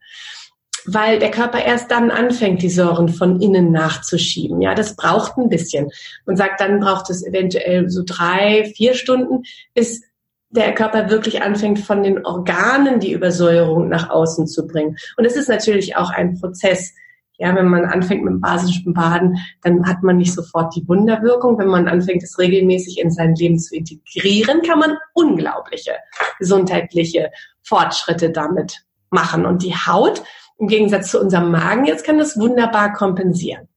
[0.87, 4.61] weil der Körper erst dann anfängt, die Säuren von innen nachzuschieben.
[4.61, 5.91] Ja, das braucht ein bisschen.
[6.27, 9.43] Man sagt, dann braucht es eventuell so drei, vier Stunden,
[9.75, 10.03] bis
[10.51, 14.97] der Körper wirklich anfängt, von den Organen die Übersäuerung nach außen zu bringen.
[15.17, 16.95] Und es ist natürlich auch ein Prozess.
[17.41, 21.59] Ja, wenn man anfängt mit dem basischen Baden, dann hat man nicht sofort die Wunderwirkung.
[21.59, 25.93] Wenn man anfängt, es regelmäßig in sein Leben zu integrieren, kann man unglaubliche
[26.39, 27.31] gesundheitliche
[27.63, 29.47] Fortschritte damit machen.
[29.47, 30.23] Und die Haut,
[30.59, 33.69] im Gegensatz zu unserem Magen, jetzt kann das wunderbar kompensieren.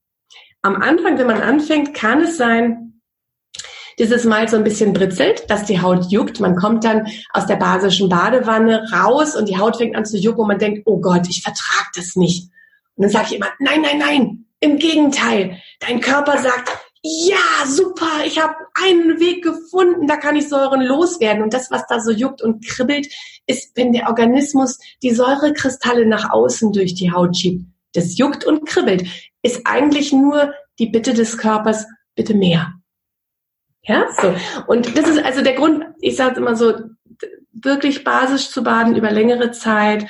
[0.61, 2.99] Am Anfang, wenn man anfängt, kann es sein,
[3.97, 6.41] dieses Mal so ein bisschen britzelt, dass die Haut juckt.
[6.41, 10.41] Man kommt dann aus der basischen Badewanne raus und die Haut fängt an zu jucken
[10.41, 12.49] und man denkt, oh Gott, ich vertrag das nicht.
[12.95, 15.61] Und dann sage ich immer, nein, nein, nein, im Gegenteil.
[15.79, 16.69] Dein Körper sagt,
[17.01, 21.43] ja, super, ich habe einen Weg gefunden, da kann ich Säuren loswerden.
[21.43, 23.07] Und das, was da so juckt und kribbelt,
[23.45, 27.65] ist, wenn der Organismus die Säurekristalle nach außen durch die Haut schiebt.
[27.93, 29.05] Das juckt und kribbelt,
[29.41, 31.85] ist eigentlich nur die Bitte des Körpers,
[32.15, 32.73] bitte mehr.
[33.83, 34.33] Ja, so.
[34.67, 36.73] Und das ist also der Grund, ich sage immer so,
[37.51, 40.05] wirklich basisch zu baden über längere Zeit,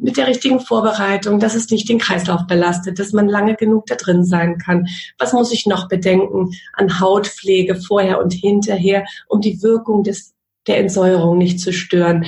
[0.00, 3.96] Mit der richtigen Vorbereitung, dass es nicht den Kreislauf belastet, dass man lange genug da
[3.96, 4.86] drin sein kann.
[5.18, 10.34] Was muss ich noch bedenken an Hautpflege vorher und hinterher, um die Wirkung des,
[10.66, 12.26] der Entsäuerung nicht zu stören?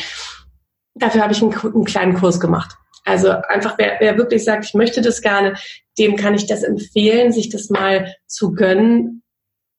[0.95, 2.77] Dafür habe ich einen, einen kleinen Kurs gemacht.
[3.05, 5.55] Also einfach, wer, wer wirklich sagt, ich möchte das gerne,
[5.99, 9.23] dem kann ich das empfehlen, sich das mal zu gönnen,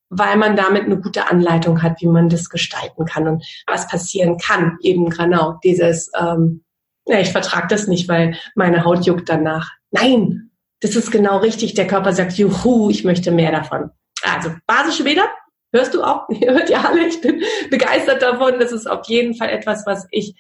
[0.10, 4.38] weil man damit eine gute Anleitung hat, wie man das gestalten kann und was passieren
[4.38, 4.78] kann.
[4.82, 6.65] Eben genau dieses ähm,
[7.08, 9.72] ja, ich vertrage das nicht, weil meine Haut juckt danach.
[9.92, 10.52] Nein,
[10.82, 11.74] das ist genau richtig.
[11.74, 13.92] Der Körper sagt, juhu, ich möchte mehr davon.
[14.24, 15.28] Also basische Bäder,
[15.72, 18.60] hörst du auch, ihr hört ja alle, ich bin begeistert davon.
[18.60, 20.36] Das ist auf jeden Fall etwas, was ich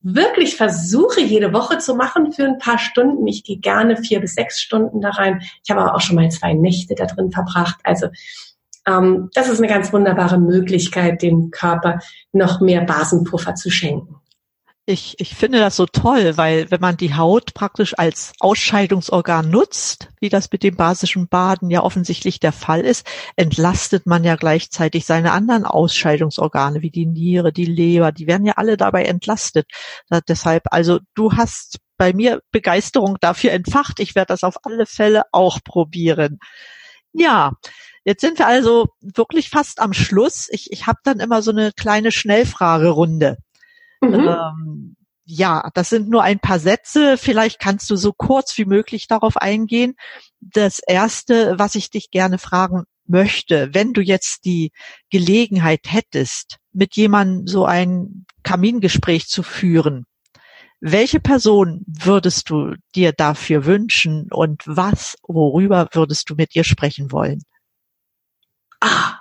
[0.00, 3.26] wirklich versuche, jede Woche zu machen für ein paar Stunden.
[3.26, 5.42] Ich gehe gerne vier bis sechs Stunden da rein.
[5.64, 7.80] Ich habe auch schon mal zwei Nächte da drin verbracht.
[7.82, 8.08] Also
[8.86, 11.98] ähm, das ist eine ganz wunderbare Möglichkeit, dem Körper
[12.32, 14.16] noch mehr Basenpuffer zu schenken.
[14.90, 20.08] Ich, ich finde das so toll, weil wenn man die Haut praktisch als Ausscheidungsorgan nutzt,
[20.18, 25.04] wie das mit dem basischen Baden ja offensichtlich der Fall ist, entlastet man ja gleichzeitig
[25.04, 29.66] seine anderen Ausscheidungsorgane wie die Niere, die Leber, die werden ja alle dabei entlastet.
[30.26, 34.00] Deshalb, also du hast bei mir Begeisterung dafür entfacht.
[34.00, 36.38] Ich werde das auf alle Fälle auch probieren.
[37.12, 37.52] Ja,
[38.04, 40.48] Jetzt sind wir also wirklich fast am Schluss.
[40.50, 43.36] Ich, ich habe dann immer so eine kleine Schnellfragerunde.
[44.00, 44.28] Mhm.
[44.28, 47.18] Ähm, ja, das sind nur ein paar Sätze.
[47.18, 49.94] Vielleicht kannst du so kurz wie möglich darauf eingehen.
[50.40, 54.72] Das erste, was ich dich gerne fragen möchte, wenn du jetzt die
[55.10, 60.06] Gelegenheit hättest, mit jemandem so ein Kamingespräch zu führen,
[60.80, 67.10] welche Person würdest du dir dafür wünschen und was, worüber würdest du mit ihr sprechen
[67.10, 67.42] wollen?
[68.80, 69.18] Ah,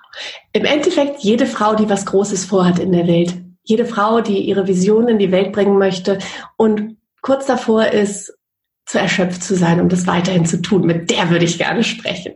[0.53, 4.67] im Endeffekt jede Frau, die was Großes vorhat in der Welt jede Frau, die ihre
[4.67, 6.19] Vision in die Welt bringen möchte
[6.55, 8.33] und kurz davor ist,
[8.85, 10.85] zu erschöpft zu sein, um das weiterhin zu tun.
[10.85, 12.35] Mit der würde ich gerne sprechen.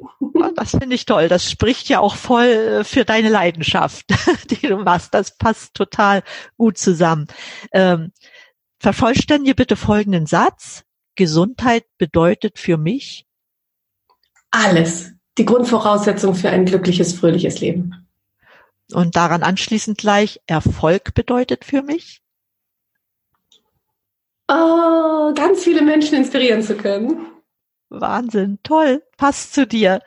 [0.55, 1.29] Das finde ich toll.
[1.29, 4.05] Das spricht ja auch voll äh, für deine Leidenschaft,
[4.49, 5.13] die du machst.
[5.13, 6.23] Das passt total
[6.57, 7.27] gut zusammen.
[7.71, 8.11] Ähm,
[8.79, 10.83] vervollständige bitte folgenden Satz.
[11.15, 13.25] Gesundheit bedeutet für mich
[14.51, 15.13] alles.
[15.37, 18.00] Die Grundvoraussetzung für ein glückliches, fröhliches Leben.
[18.93, 22.21] Und daran anschließend gleich, Erfolg bedeutet für mich?
[24.47, 27.27] Oh, ganz viele Menschen inspirieren zu können.
[27.89, 30.01] Wahnsinn, toll, passt zu dir.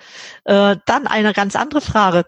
[0.44, 2.24] Äh, dann eine ganz andere Frage.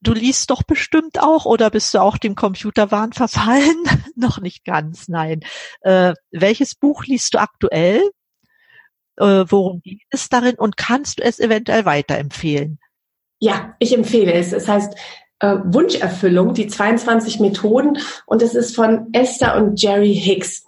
[0.00, 3.76] Du liest doch bestimmt auch oder bist du auch dem Computerwahn verfallen?
[4.16, 5.40] Noch nicht ganz, nein.
[5.80, 8.02] Äh, welches Buch liest du aktuell?
[9.16, 12.78] Äh, worum geht es darin und kannst du es eventuell weiterempfehlen?
[13.40, 14.52] Ja, ich empfehle es.
[14.52, 14.94] Es heißt
[15.40, 20.64] äh, Wunscherfüllung, die 22 Methoden und es ist von Esther und Jerry Hicks.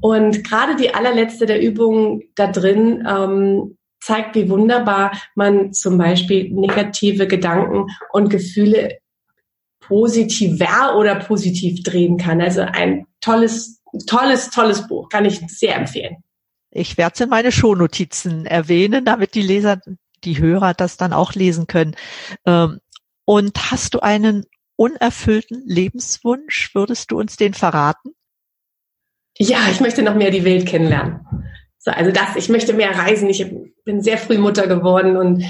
[0.00, 6.50] Und gerade die allerletzte der Übungen da drin ähm, zeigt, wie wunderbar man zum Beispiel
[6.52, 8.98] negative Gedanken und Gefühle
[9.80, 12.40] positiver oder positiv drehen kann.
[12.40, 15.08] Also ein tolles, tolles, tolles Buch.
[15.08, 16.16] Kann ich sehr empfehlen.
[16.70, 19.80] Ich werde es in meine Shownotizen erwähnen, damit die Leser,
[20.24, 21.94] die Hörer das dann auch lesen können.
[22.44, 22.80] Ähm,
[23.26, 24.46] und hast du einen
[24.76, 26.74] unerfüllten Lebenswunsch?
[26.74, 28.12] Würdest du uns den verraten?
[29.36, 31.20] Ja, ich möchte noch mehr die Welt kennenlernen.
[31.78, 33.28] So, also das, ich möchte mehr reisen.
[33.28, 33.46] Ich
[33.84, 35.44] bin sehr früh Mutter geworden und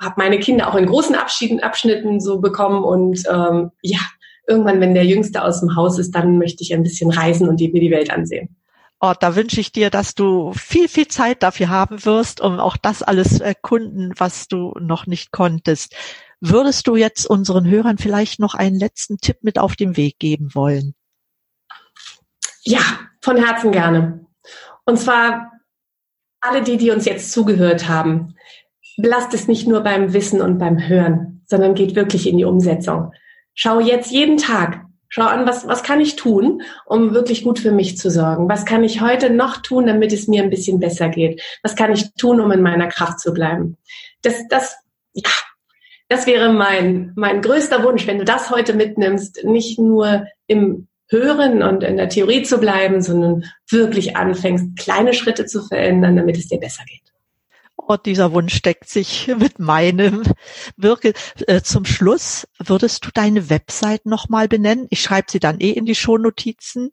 [0.00, 2.84] habe meine Kinder auch in großen Abschieden, Abschnitten so bekommen.
[2.84, 4.00] Und ähm, ja,
[4.46, 7.60] irgendwann, wenn der Jüngste aus dem Haus ist, dann möchte ich ein bisschen reisen und
[7.60, 8.56] mir die Welt ansehen.
[9.00, 12.78] Oh, da wünsche ich dir, dass du viel, viel Zeit dafür haben wirst, um auch
[12.78, 15.94] das alles zu erkunden, was du noch nicht konntest.
[16.48, 20.54] Würdest du jetzt unseren Hörern vielleicht noch einen letzten Tipp mit auf den Weg geben
[20.54, 20.94] wollen?
[22.62, 22.80] Ja,
[23.20, 24.24] von Herzen gerne.
[24.84, 25.50] Und zwar
[26.40, 28.36] alle die, die uns jetzt zugehört haben.
[28.96, 33.12] Belasst es nicht nur beim Wissen und beim Hören, sondern geht wirklich in die Umsetzung.
[33.54, 37.72] Schau jetzt jeden Tag, schau an, was, was kann ich tun, um wirklich gut für
[37.72, 38.48] mich zu sorgen?
[38.48, 41.42] Was kann ich heute noch tun, damit es mir ein bisschen besser geht?
[41.64, 43.76] Was kann ich tun, um in meiner Kraft zu bleiben?
[44.22, 44.76] Das, das,
[45.12, 45.28] ja,
[46.08, 51.62] das wäre mein, mein größter Wunsch, wenn du das heute mitnimmst, nicht nur im Hören
[51.62, 56.48] und in der Theorie zu bleiben, sondern wirklich anfängst, kleine Schritte zu verändern, damit es
[56.48, 57.06] dir besser geht.
[57.88, 60.24] Oh, dieser Wunsch deckt sich mit meinem.
[60.76, 61.12] Wirke,
[61.46, 64.88] äh, zum Schluss würdest du deine Website nochmal benennen?
[64.90, 66.90] Ich schreibe sie dann eh in die Shownotizen.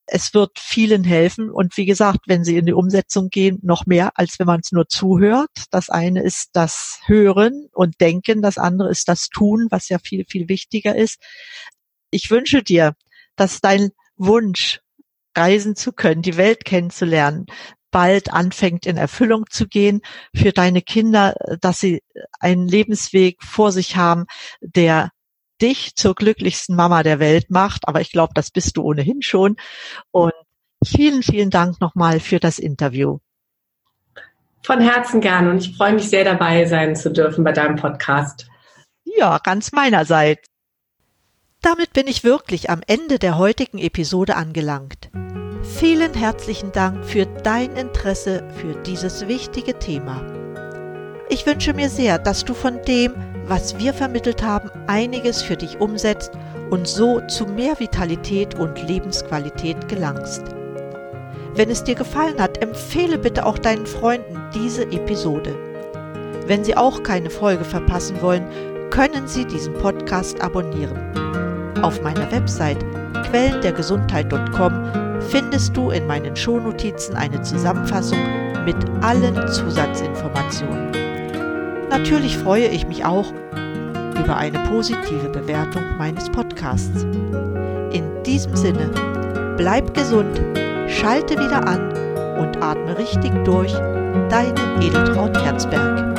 [0.06, 4.12] Es wird vielen helfen und wie gesagt, wenn sie in die Umsetzung gehen, noch mehr,
[4.14, 5.50] als wenn man es nur zuhört.
[5.70, 10.24] Das eine ist das Hören und Denken, das andere ist das Tun, was ja viel,
[10.26, 11.22] viel wichtiger ist.
[12.10, 12.94] Ich wünsche dir,
[13.36, 14.80] dass dein Wunsch,
[15.36, 17.46] reisen zu können, die Welt kennenzulernen,
[17.92, 20.00] bald anfängt in Erfüllung zu gehen,
[20.34, 22.02] für deine Kinder, dass sie
[22.40, 24.24] einen Lebensweg vor sich haben,
[24.60, 25.10] der
[25.60, 27.86] dich zur glücklichsten Mama der Welt macht.
[27.86, 29.56] Aber ich glaube, das bist du ohnehin schon.
[30.10, 30.32] Und
[30.84, 33.18] vielen, vielen Dank nochmal für das Interview.
[34.64, 38.48] Von Herzen gern und ich freue mich sehr dabei sein zu dürfen bei deinem Podcast.
[39.04, 40.51] Ja, ganz meinerseits.
[41.62, 45.10] Damit bin ich wirklich am Ende der heutigen Episode angelangt.
[45.62, 50.26] Vielen herzlichen Dank für dein Interesse für dieses wichtige Thema.
[51.28, 53.12] Ich wünsche mir sehr, dass du von dem,
[53.46, 56.32] was wir vermittelt haben, einiges für dich umsetzt
[56.70, 60.42] und so zu mehr Vitalität und Lebensqualität gelangst.
[61.54, 65.54] Wenn es dir gefallen hat, empfehle bitte auch deinen Freunden diese Episode.
[66.44, 68.44] Wenn sie auch keine Folge verpassen wollen,
[68.90, 71.41] können sie diesen Podcast abonnieren.
[71.82, 72.78] Auf meiner Website
[73.30, 78.18] quellendergesundheit.com findest du in meinen Shownotizen eine Zusammenfassung
[78.64, 80.92] mit allen Zusatzinformationen.
[81.90, 83.32] Natürlich freue ich mich auch
[84.24, 87.02] über eine positive Bewertung meines Podcasts.
[87.92, 88.88] In diesem Sinne,
[89.56, 90.40] bleib gesund,
[90.88, 91.92] schalte wieder an
[92.38, 93.72] und atme richtig durch.
[94.28, 96.11] Deine Edeltraut Herzberg.